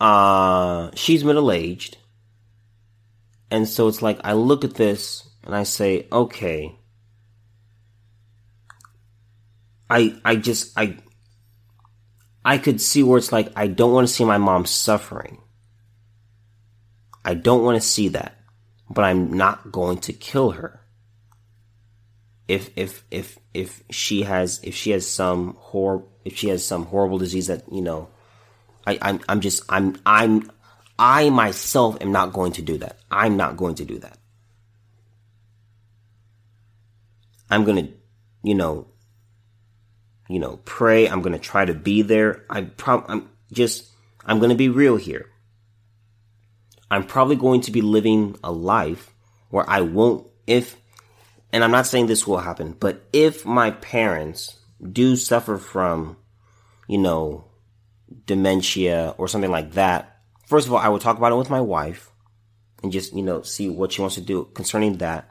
uh, 0.00 0.90
she's 0.96 1.22
middle 1.22 1.52
aged, 1.52 1.96
and 3.52 3.68
so 3.68 3.86
it's 3.86 4.02
like 4.02 4.18
I 4.24 4.32
look 4.32 4.64
at 4.64 4.74
this 4.74 5.28
and 5.44 5.54
I 5.54 5.62
say, 5.62 6.08
okay. 6.10 6.76
I 9.88 10.20
I 10.24 10.34
just 10.34 10.76
I 10.76 10.98
I 12.44 12.58
could 12.58 12.80
see 12.80 13.04
where 13.04 13.18
it's 13.18 13.30
like 13.30 13.52
I 13.54 13.68
don't 13.68 13.92
want 13.92 14.08
to 14.08 14.12
see 14.12 14.24
my 14.24 14.38
mom 14.38 14.66
suffering. 14.66 15.38
I 17.24 17.34
don't 17.34 17.62
want 17.62 17.80
to 17.80 17.88
see 17.88 18.08
that, 18.08 18.41
but 18.92 19.04
I'm 19.04 19.32
not 19.32 19.72
going 19.72 19.98
to 19.98 20.12
kill 20.12 20.50
her. 20.50 20.80
If 22.46 22.70
if 22.76 23.04
if 23.10 23.38
if 23.54 23.82
she 23.90 24.22
has 24.22 24.60
if 24.62 24.74
she 24.74 24.90
has 24.90 25.06
some 25.06 25.56
hor 25.58 26.04
if 26.24 26.36
she 26.36 26.48
has 26.48 26.64
some 26.64 26.86
horrible 26.86 27.18
disease 27.18 27.46
that 27.46 27.64
you 27.72 27.80
know, 27.80 28.08
I 28.86 28.98
I'm 29.00 29.20
I'm 29.28 29.40
just 29.40 29.62
I'm 29.68 29.96
I'm 30.04 30.50
I 30.98 31.30
myself 31.30 31.96
am 32.02 32.12
not 32.12 32.32
going 32.32 32.52
to 32.52 32.62
do 32.62 32.78
that. 32.78 32.98
I'm 33.10 33.36
not 33.36 33.56
going 33.56 33.76
to 33.76 33.84
do 33.84 33.98
that. 34.00 34.18
I'm 37.48 37.64
gonna, 37.64 37.88
you 38.42 38.54
know, 38.54 38.88
you 40.28 40.38
know, 40.38 40.58
pray. 40.64 41.08
I'm 41.08 41.22
gonna 41.22 41.38
try 41.38 41.64
to 41.64 41.74
be 41.74 42.02
there. 42.02 42.44
I 42.50 42.62
prob 42.62 43.06
I'm 43.08 43.30
just 43.52 43.88
I'm 44.26 44.38
gonna 44.38 44.54
be 44.54 44.68
real 44.68 44.96
here. 44.96 45.31
I'm 46.92 47.04
probably 47.04 47.36
going 47.36 47.62
to 47.62 47.70
be 47.70 47.80
living 47.80 48.36
a 48.44 48.52
life 48.52 49.14
where 49.48 49.64
I 49.66 49.80
won't, 49.80 50.26
if, 50.46 50.76
and 51.50 51.64
I'm 51.64 51.70
not 51.70 51.86
saying 51.86 52.06
this 52.06 52.26
will 52.26 52.36
happen, 52.36 52.76
but 52.78 53.02
if 53.14 53.46
my 53.46 53.70
parents 53.70 54.58
do 54.92 55.16
suffer 55.16 55.56
from, 55.56 56.18
you 56.86 56.98
know, 56.98 57.46
dementia 58.26 59.14
or 59.16 59.26
something 59.26 59.50
like 59.50 59.72
that, 59.72 60.18
first 60.46 60.66
of 60.66 60.74
all, 60.74 60.80
I 60.80 60.90
would 60.90 61.00
talk 61.00 61.16
about 61.16 61.32
it 61.32 61.36
with 61.36 61.48
my 61.48 61.62
wife 61.62 62.10
and 62.82 62.92
just, 62.92 63.14
you 63.14 63.22
know, 63.22 63.40
see 63.40 63.70
what 63.70 63.92
she 63.92 64.02
wants 64.02 64.16
to 64.16 64.20
do 64.20 64.50
concerning 64.52 64.98
that. 64.98 65.30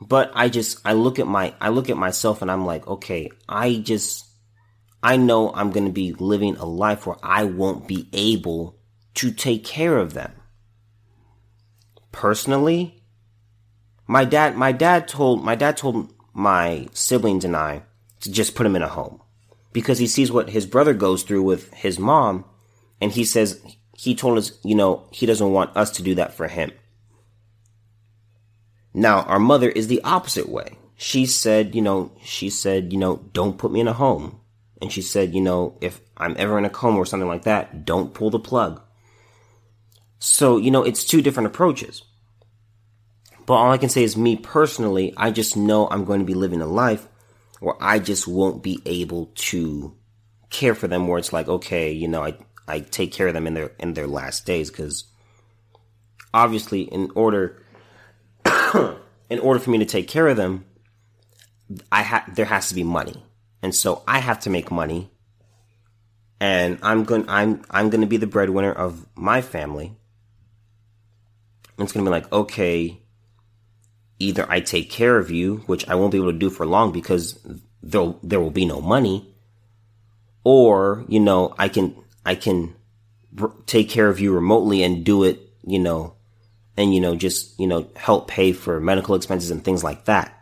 But 0.00 0.32
I 0.34 0.48
just, 0.48 0.80
I 0.84 0.94
look 0.94 1.20
at 1.20 1.28
my, 1.28 1.54
I 1.60 1.68
look 1.68 1.88
at 1.88 1.96
myself 1.96 2.42
and 2.42 2.50
I'm 2.50 2.66
like, 2.66 2.84
okay, 2.88 3.30
I 3.48 3.76
just, 3.76 4.26
I 5.04 5.18
know 5.18 5.52
I'm 5.54 5.70
going 5.70 5.86
to 5.86 5.92
be 5.92 6.14
living 6.14 6.56
a 6.56 6.66
life 6.66 7.06
where 7.06 7.18
I 7.22 7.44
won't 7.44 7.86
be 7.86 8.08
able 8.12 8.76
to 9.14 9.30
take 9.30 9.62
care 9.62 9.98
of 9.98 10.14
them. 10.14 10.32
Personally, 12.14 13.02
my 14.06 14.24
dad, 14.24 14.56
my 14.56 14.70
dad 14.70 15.08
told, 15.08 15.42
my 15.42 15.56
dad 15.56 15.76
told 15.76 16.14
my 16.32 16.86
siblings 16.92 17.44
and 17.44 17.56
I 17.56 17.82
to 18.20 18.30
just 18.30 18.54
put 18.54 18.66
him 18.66 18.76
in 18.76 18.82
a 18.82 18.88
home 18.88 19.20
because 19.72 19.98
he 19.98 20.06
sees 20.06 20.30
what 20.30 20.50
his 20.50 20.64
brother 20.64 20.94
goes 20.94 21.24
through 21.24 21.42
with 21.42 21.74
his 21.74 21.98
mom 21.98 22.44
and 23.00 23.10
he 23.10 23.24
says 23.24 23.60
he 23.96 24.14
told 24.14 24.38
us, 24.38 24.52
you 24.62 24.76
know, 24.76 25.08
he 25.10 25.26
doesn't 25.26 25.52
want 25.52 25.76
us 25.76 25.90
to 25.90 26.04
do 26.04 26.14
that 26.14 26.32
for 26.32 26.46
him. 26.46 26.70
Now, 28.94 29.22
our 29.22 29.40
mother 29.40 29.68
is 29.68 29.88
the 29.88 30.00
opposite 30.04 30.48
way. 30.48 30.78
She 30.94 31.26
said, 31.26 31.74
you 31.74 31.82
know, 31.82 32.12
she 32.22 32.48
said, 32.48 32.92
you 32.92 32.98
know, 33.00 33.24
don't 33.32 33.58
put 33.58 33.72
me 33.72 33.80
in 33.80 33.88
a 33.88 33.92
home. 33.92 34.38
And 34.80 34.92
she 34.92 35.02
said, 35.02 35.34
you 35.34 35.40
know, 35.40 35.76
if 35.80 36.00
I'm 36.16 36.36
ever 36.38 36.58
in 36.58 36.64
a 36.64 36.70
coma 36.70 36.98
or 36.98 37.06
something 37.06 37.28
like 37.28 37.42
that, 37.42 37.84
don't 37.84 38.14
pull 38.14 38.30
the 38.30 38.38
plug. 38.38 38.80
So, 40.26 40.56
you 40.56 40.70
know, 40.70 40.82
it's 40.82 41.04
two 41.04 41.20
different 41.20 41.48
approaches. 41.48 42.02
But 43.44 43.54
all 43.54 43.70
I 43.70 43.76
can 43.76 43.90
say 43.90 44.02
is 44.04 44.16
me 44.16 44.36
personally, 44.36 45.12
I 45.18 45.30
just 45.30 45.54
know 45.54 45.86
I'm 45.86 46.06
going 46.06 46.20
to 46.20 46.24
be 46.24 46.32
living 46.32 46.62
a 46.62 46.66
life 46.66 47.06
where 47.60 47.74
I 47.78 47.98
just 47.98 48.26
won't 48.26 48.62
be 48.62 48.80
able 48.86 49.26
to 49.34 49.94
care 50.48 50.74
for 50.74 50.88
them 50.88 51.06
where 51.06 51.18
it's 51.18 51.34
like, 51.34 51.46
okay, 51.48 51.92
you 51.92 52.08
know, 52.08 52.24
I, 52.24 52.38
I 52.66 52.80
take 52.80 53.12
care 53.12 53.28
of 53.28 53.34
them 53.34 53.46
in 53.46 53.52
their, 53.52 53.72
in 53.78 53.92
their 53.92 54.06
last 54.06 54.46
days. 54.46 54.70
Cause 54.70 55.04
obviously 56.32 56.82
in 56.82 57.10
order, 57.14 57.62
in 59.28 59.38
order 59.40 59.60
for 59.60 59.68
me 59.68 59.78
to 59.78 59.84
take 59.84 60.08
care 60.08 60.28
of 60.28 60.38
them, 60.38 60.64
I 61.92 62.00
have, 62.00 62.34
there 62.34 62.46
has 62.46 62.70
to 62.70 62.74
be 62.74 62.82
money. 62.82 63.22
And 63.62 63.74
so 63.74 64.02
I 64.08 64.20
have 64.20 64.40
to 64.40 64.50
make 64.50 64.70
money 64.70 65.10
and 66.40 66.78
I'm 66.82 67.04
going, 67.04 67.28
I'm, 67.28 67.62
I'm 67.70 67.90
going 67.90 68.00
to 68.00 68.06
be 68.06 68.16
the 68.16 68.26
breadwinner 68.26 68.72
of 68.72 69.06
my 69.14 69.42
family. 69.42 69.98
It's 71.78 71.92
going 71.92 72.04
to 72.04 72.10
be 72.10 72.14
like, 72.14 72.32
okay, 72.32 73.00
either 74.18 74.46
I 74.50 74.60
take 74.60 74.90
care 74.90 75.18
of 75.18 75.30
you, 75.30 75.58
which 75.66 75.88
I 75.88 75.94
won't 75.94 76.12
be 76.12 76.18
able 76.18 76.32
to 76.32 76.38
do 76.38 76.50
for 76.50 76.66
long 76.66 76.92
because 76.92 77.38
there 77.82 78.14
there 78.22 78.40
will 78.40 78.50
be 78.50 78.64
no 78.64 78.80
money, 78.80 79.34
or 80.44 81.04
you 81.08 81.20
know 81.20 81.54
I 81.58 81.68
can 81.68 81.96
I 82.24 82.34
can 82.34 82.74
take 83.66 83.88
care 83.88 84.08
of 84.08 84.20
you 84.20 84.32
remotely 84.32 84.82
and 84.82 85.04
do 85.04 85.24
it, 85.24 85.40
you 85.66 85.78
know, 85.78 86.14
and 86.76 86.94
you 86.94 87.00
know 87.00 87.16
just 87.16 87.58
you 87.58 87.66
know 87.66 87.90
help 87.96 88.28
pay 88.28 88.52
for 88.52 88.80
medical 88.80 89.14
expenses 89.14 89.50
and 89.50 89.64
things 89.64 89.84
like 89.84 90.04
that. 90.06 90.40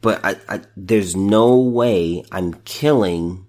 But 0.00 0.24
I, 0.24 0.36
I 0.48 0.60
there's 0.76 1.14
no 1.14 1.58
way 1.58 2.24
I'm 2.32 2.54
killing, 2.64 3.46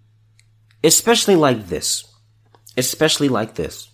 especially 0.83 1.35
like 1.35 1.67
this, 1.67 2.05
especially 2.75 3.29
like 3.29 3.55
this. 3.55 3.88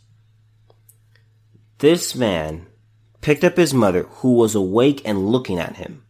This 1.80 2.16
man 2.16 2.68
picked 3.22 3.44
up 3.44 3.58
his 3.58 3.74
mother, 3.74 4.04
who 4.04 4.34
was 4.36 4.56
awake 4.56 5.02
and 5.04 5.28
looking 5.28 5.60
at 5.60 5.76
him. 5.76 6.04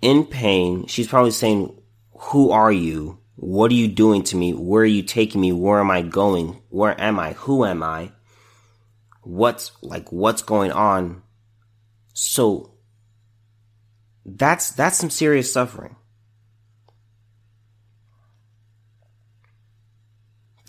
In 0.00 0.24
pain, 0.24 0.86
she's 0.86 1.08
probably 1.08 1.30
saying, 1.30 1.80
Who 2.12 2.50
are 2.50 2.72
you? 2.72 3.18
What 3.36 3.70
are 3.70 3.74
you 3.74 3.86
doing 3.86 4.24
to 4.24 4.36
me? 4.36 4.52
Where 4.52 4.82
are 4.82 4.86
you 4.86 5.02
taking 5.02 5.40
me? 5.40 5.52
Where 5.52 5.78
am 5.78 5.90
I 5.90 6.02
going? 6.02 6.60
Where 6.70 7.00
am 7.00 7.20
I? 7.20 7.34
Who 7.34 7.64
am 7.64 7.82
I? 7.82 8.10
What's 9.22 9.70
like 9.82 10.10
what's 10.10 10.42
going 10.42 10.72
on? 10.72 11.22
So 12.14 12.72
that's 14.24 14.72
that's 14.72 14.96
some 14.96 15.10
serious 15.10 15.52
suffering. 15.52 15.94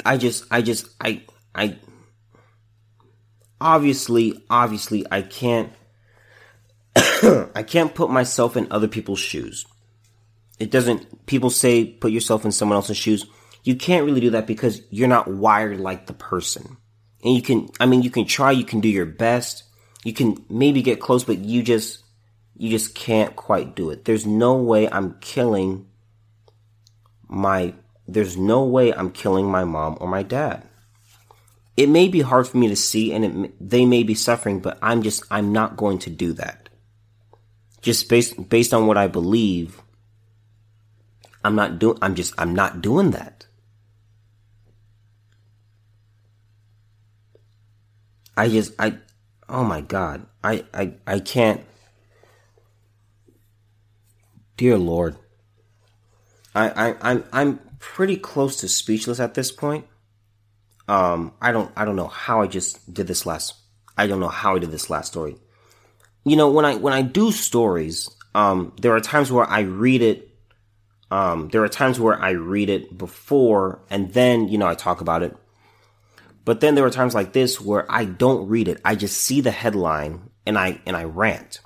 I 0.05 0.17
just 0.17 0.43
I 0.51 0.61
just 0.61 0.89
I 1.01 1.24
I 1.55 1.80
obviously, 3.62 4.43
obviously, 4.49 5.05
I 5.12 5.22
can't, 5.22 5.72
I 6.95 7.64
can't 7.66 7.93
put 7.93 8.10
myself 8.10 8.57
in 8.57 8.72
other 8.72 8.88
people's 8.88 9.20
shoes. 9.20 9.66
It 10.60 10.72
doesn't, 10.72 11.26
people 11.26 11.49
say 11.49 11.86
put 11.86 12.12
yourself 12.12 12.45
in 12.45 12.51
someone 12.51 12.76
else's 12.76 12.97
shoes. 12.97 13.26
You 13.64 13.76
can't 13.76 14.05
really 14.05 14.22
do 14.22 14.32
that 14.32 14.47
because 14.47 14.82
you're 14.89 15.07
not 15.07 15.28
wired 15.28 15.80
like 15.80 16.07
the 16.07 16.14
person. 16.14 16.78
And 17.24 17.36
you 17.36 17.41
can, 17.41 17.70
I 17.80 17.86
mean, 17.86 18.01
you 18.01 18.10
can 18.10 18.26
try, 18.26 18.51
you 18.51 18.66
can 18.66 18.80
do 18.80 18.89
your 18.89 19.05
best. 19.05 19.64
You 20.03 20.14
can 20.14 20.43
maybe 20.49 20.82
get 20.82 21.01
close, 21.01 21.24
but 21.24 21.39
you 21.39 21.62
just, 21.62 22.03
you 22.57 22.70
just 22.70 22.95
can't 22.95 23.36
quite 23.36 23.76
do 23.76 23.89
it. 23.89 24.05
There's 24.05 24.26
no 24.26 24.55
way 24.55 24.89
I'm 24.89 25.16
killing 25.20 25.88
my, 27.28 27.74
there's 28.07 28.38
no 28.38 28.64
way 28.64 28.93
I'm 28.93 29.12
killing 29.12 29.45
my 29.45 29.66
mom 29.66 29.97
or 29.99 30.07
my 30.07 30.24
dad 30.24 30.68
it 31.80 31.88
may 31.88 32.09
be 32.09 32.19
hard 32.19 32.45
for 32.45 32.57
me 32.57 32.67
to 32.67 32.75
see 32.75 33.13
and 33.13 33.23
it, 33.23 33.55
they 33.69 33.86
may 33.86 34.03
be 34.03 34.13
suffering, 34.13 34.59
but 34.59 34.77
I'm 34.82 35.01
just, 35.01 35.23
I'm 35.32 35.53
not 35.53 35.77
going 35.77 35.97
to 35.99 36.09
do 36.09 36.34
that. 36.34 36.67
Just 37.82 38.09
based, 38.09 38.49
based 38.49 38.73
on 38.73 38.86
what 38.86 38.97
I 38.97 39.07
believe, 39.07 39.82
I'm 41.41 41.55
not 41.55 41.80
doing, 41.80 41.97
I'm 42.01 42.15
just, 42.15 42.34
I'm 42.38 42.53
not 42.53 42.82
doing 42.82 43.11
that. 43.11 43.45
I 48.36 48.49
just, 48.49 48.73
I, 48.77 48.97
oh 49.47 49.63
my 49.63 49.80
God, 49.80 50.25
I, 50.43 50.65
I, 50.73 50.95
I 51.07 51.19
can't, 51.21 51.63
dear 54.57 54.77
Lord. 54.77 55.15
I, 56.53 56.89
I, 56.89 56.95
I'm, 56.99 57.23
I'm 57.32 57.59
pretty 57.80 58.17
close 58.17 58.57
to 58.57 58.67
speechless 58.67 59.21
at 59.21 59.36
this 59.36 59.53
point. 59.53 59.86
Um, 60.90 61.34
I 61.40 61.52
don't, 61.52 61.72
I 61.76 61.86
don't 61.86 61.96
know 61.96 62.08
how 62.08 62.42
I 62.42 62.48
just 62.48 62.92
did 62.92 63.06
this 63.06 63.28
last. 63.28 63.54
I 63.96 64.08
don't 64.08 64.20
know 64.20 64.28
how 64.28 64.56
I 64.56 64.60
did 64.60 64.72
this 64.72 64.90
last 64.90 65.10
story. 65.10 65.36
You 66.26 66.36
know, 66.36 66.50
when 66.50 66.66
I 66.66 66.76
when 66.76 66.94
I 66.94 67.04
do 67.04 67.32
stories, 67.32 68.10
um, 68.34 68.74
there 68.82 68.96
are 68.96 69.00
times 69.00 69.32
where 69.32 69.46
I 69.46 69.62
read 69.62 70.02
it. 70.02 70.30
Um, 71.12 71.50
there 71.50 71.64
are 71.64 71.70
times 71.70 72.00
where 72.00 72.20
I 72.20 72.32
read 72.32 72.70
it 72.70 72.98
before 72.98 73.82
and 73.90 74.14
then 74.14 74.48
you 74.48 74.58
know 74.58 74.68
I 74.68 74.76
talk 74.76 75.02
about 75.02 75.22
it. 75.22 75.36
But 76.44 76.62
then 76.62 76.74
there 76.74 76.86
are 76.86 76.90
times 76.90 77.14
like 77.14 77.34
this 77.34 77.62
where 77.62 77.86
I 77.92 78.06
don't 78.06 78.48
read 78.48 78.68
it. 78.68 78.82
I 78.84 78.96
just 78.96 79.22
see 79.22 79.42
the 79.42 79.52
headline 79.52 80.32
and 80.46 80.58
I 80.58 80.82
and 80.88 80.96
I 80.96 81.04
rant. 81.04 81.60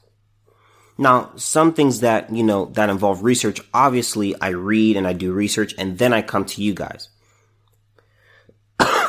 Now, 0.97 1.31
some 1.37 1.73
things 1.73 2.01
that, 2.01 2.33
you 2.33 2.43
know, 2.43 2.65
that 2.73 2.89
involve 2.89 3.23
research, 3.23 3.61
obviously 3.73 4.39
I 4.39 4.49
read 4.49 4.95
and 4.95 5.07
I 5.07 5.13
do 5.13 5.31
research 5.31 5.73
and 5.77 5.97
then 5.97 6.13
I 6.13 6.21
come 6.21 6.45
to 6.45 6.61
you 6.61 6.73
guys. 6.73 7.09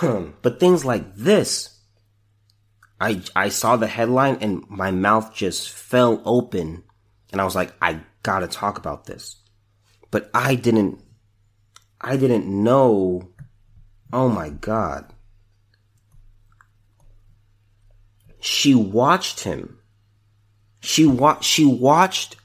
but 0.42 0.60
things 0.60 0.84
like 0.84 1.14
this, 1.14 1.78
I, 3.00 3.22
I 3.34 3.48
saw 3.48 3.76
the 3.76 3.86
headline 3.86 4.38
and 4.40 4.64
my 4.68 4.90
mouth 4.90 5.34
just 5.34 5.70
fell 5.70 6.22
open 6.24 6.84
and 7.32 7.40
I 7.40 7.44
was 7.44 7.54
like, 7.54 7.72
I 7.82 8.00
gotta 8.22 8.46
talk 8.46 8.78
about 8.78 9.06
this. 9.06 9.36
But 10.10 10.30
I 10.32 10.54
didn't, 10.54 11.02
I 12.00 12.16
didn't 12.16 12.46
know. 12.46 13.30
Oh 14.12 14.28
my 14.28 14.50
God. 14.50 15.12
She 18.40 18.74
watched 18.74 19.40
him. 19.40 19.78
She 20.80 21.06
wa- 21.06 21.40
she 21.40 21.64
watched, 21.64 22.36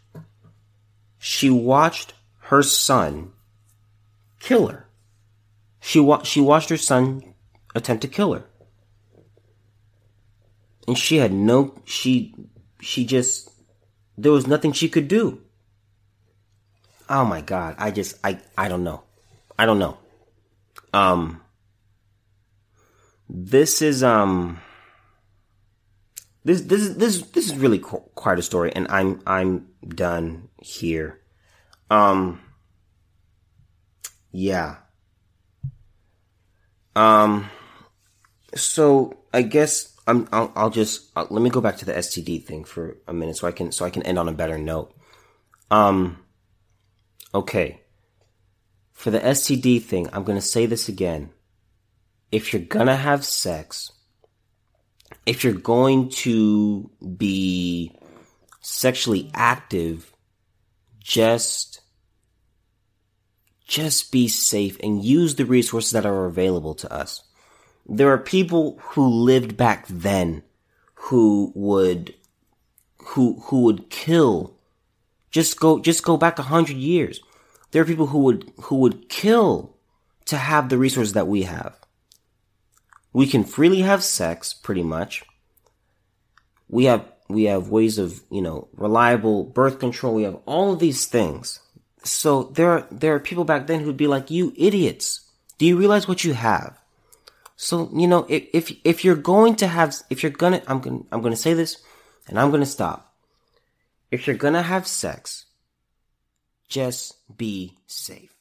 she 1.18 1.50
watched 1.50 2.14
her 2.44 2.64
son 2.64 3.34
kill 4.40 4.68
her. 4.68 4.88
She 5.82 6.00
wa- 6.00 6.24
she 6.24 6.40
watched 6.40 6.70
her 6.70 6.78
son 6.78 7.29
attempt 7.76 8.02
to 8.02 8.08
kill 8.08 8.34
her. 8.34 8.44
And 10.88 10.98
she 10.98 11.18
had 11.18 11.32
no, 11.32 11.80
she, 11.86 12.34
she 12.82 13.06
just, 13.06 13.52
there 14.18 14.32
was 14.32 14.48
nothing 14.48 14.72
she 14.72 14.90
could 14.90 15.08
do. 15.08 15.42
Oh 17.10 17.26
my 17.26 17.42
God. 17.42 17.76
I 17.78 17.92
just, 17.92 18.18
I, 18.24 18.40
I 18.58 18.68
don't 18.68 18.84
know. 18.84 19.04
I 19.58 19.66
don't 19.66 19.80
know. 19.80 19.98
Um, 20.94 21.42
this 23.30 23.82
is, 23.82 24.04
um, 24.04 24.60
this, 26.44 26.62
this 26.62 26.82
is, 26.82 26.98
this, 26.98 27.22
this 27.22 27.46
is 27.46 27.56
really 27.56 27.80
quite 27.80 28.40
a 28.40 28.44
story 28.44 28.72
and 28.74 28.88
I'm, 28.90 29.22
I'm 29.28 29.68
done 29.88 30.50
here. 30.60 31.20
Um, 31.92 32.42
yeah. 34.32 34.78
Um, 36.96 37.50
so 38.56 39.18
I 39.34 39.42
guess 39.44 39.96
I'm, 40.08 40.28
I'll, 40.32 40.52
I'll 40.56 40.70
just 40.70 41.12
I'll, 41.16 41.28
let 41.30 41.42
me 41.42 41.50
go 41.50 41.62
back 41.62 41.78
to 41.78 41.86
the 41.86 41.94
STD 41.94 42.44
thing 42.44 42.64
for 42.64 42.98
a 43.08 43.14
minute, 43.14 43.38
so 43.38 43.48
I 43.48 43.52
can 43.52 43.72
so 43.72 43.86
I 43.86 43.90
can 43.90 44.04
end 44.04 44.18
on 44.18 44.28
a 44.28 44.34
better 44.34 44.58
note. 44.58 44.94
Um, 45.72 46.18
okay. 47.34 47.82
for 48.92 49.12
the 49.12 49.20
STD 49.20 49.84
thing, 49.84 50.10
I'm 50.12 50.24
to 50.38 50.42
say 50.42 50.66
this 50.66 50.90
again. 50.90 51.30
If 52.32 52.54
you're 52.54 52.64
to 52.88 52.96
have 52.96 53.24
sex, 53.24 53.92
if 55.26 55.44
you're 55.44 55.54
going 55.54 56.10
to 56.10 56.90
be 57.18 57.96
sexually 58.62 59.32
active, 59.34 60.12
just 61.00 61.82
just 63.68 64.12
be 64.12 64.28
safe 64.28 64.80
and 64.82 65.04
use 65.04 65.36
the 65.36 65.46
resources 65.46 65.92
that 65.92 66.06
are 66.06 66.26
available 66.26 66.74
to 66.74 66.92
us. 66.92 67.24
There 67.90 68.12
are 68.12 68.18
people 68.18 68.80
who 68.80 69.08
lived 69.08 69.58
back 69.58 69.86
then 69.88 70.44
who 70.94 71.52
would 71.56 72.14
who 72.98 73.42
who 73.46 73.62
would 73.64 73.90
kill 73.90 74.56
just 75.32 75.60
go 75.60 75.80
just 75.80 76.04
go 76.04 76.18
back 76.18 76.40
a 76.40 76.44
hundred 76.44 76.78
years. 76.78 77.20
There 77.72 77.82
are 77.82 77.86
people 77.86 78.08
who 78.08 78.20
would 78.20 78.52
who 78.64 78.76
would 78.78 79.10
kill 79.10 79.76
to 80.26 80.38
have 80.38 80.70
the 80.70 80.78
resources 80.78 81.14
that 81.14 81.28
we 81.28 81.44
have. 81.44 81.76
We 83.12 83.26
can 83.26 83.44
freely 83.44 83.82
have 83.82 84.04
sex, 84.04 84.54
pretty 84.54 84.84
much. 84.84 85.24
We 86.68 86.86
have 86.86 87.06
we 87.30 87.44
have 87.44 87.70
ways 87.70 87.98
of, 87.98 88.22
you 88.32 88.42
know, 88.42 88.68
reliable 88.74 89.44
birth 89.44 89.80
control. 89.80 90.16
We 90.16 90.24
have 90.24 90.40
all 90.46 90.74
of 90.74 90.80
these 90.80 91.06
things. 91.06 91.60
So 92.04 92.44
there 92.44 92.70
are, 92.72 92.88
there 92.92 93.14
are 93.14 93.20
people 93.20 93.44
back 93.44 93.68
then 93.68 93.82
who'd 93.82 93.98
be 93.98 94.08
like, 94.08 94.32
you 94.32 94.52
idiots. 94.58 95.22
Do 95.58 95.66
you 95.66 95.78
realize 95.78 96.08
what 96.08 96.24
you 96.24 96.34
have? 96.34 96.79
So, 97.62 97.90
you 97.94 98.08
know, 98.08 98.26
if, 98.30 98.48
if, 98.54 98.72
if 98.86 99.04
you're 99.04 99.18
going 99.18 99.58
to 99.58 99.68
have, 99.68 99.94
if 100.10 100.24
you're 100.24 100.32
gonna, 100.32 100.62
I'm 100.66 100.80
gonna, 100.80 101.02
I'm 101.12 101.22
gonna 101.22 101.36
say 101.36 101.54
this 101.54 101.84
and 102.30 102.40
I'm 102.40 102.52
gonna 102.52 102.66
stop. 102.66 103.14
If 104.12 104.26
you're 104.26 104.38
gonna 104.38 104.62
have 104.62 104.88
sex, 104.88 105.44
just 106.70 107.18
be 107.38 107.76
safe. 107.86 108.39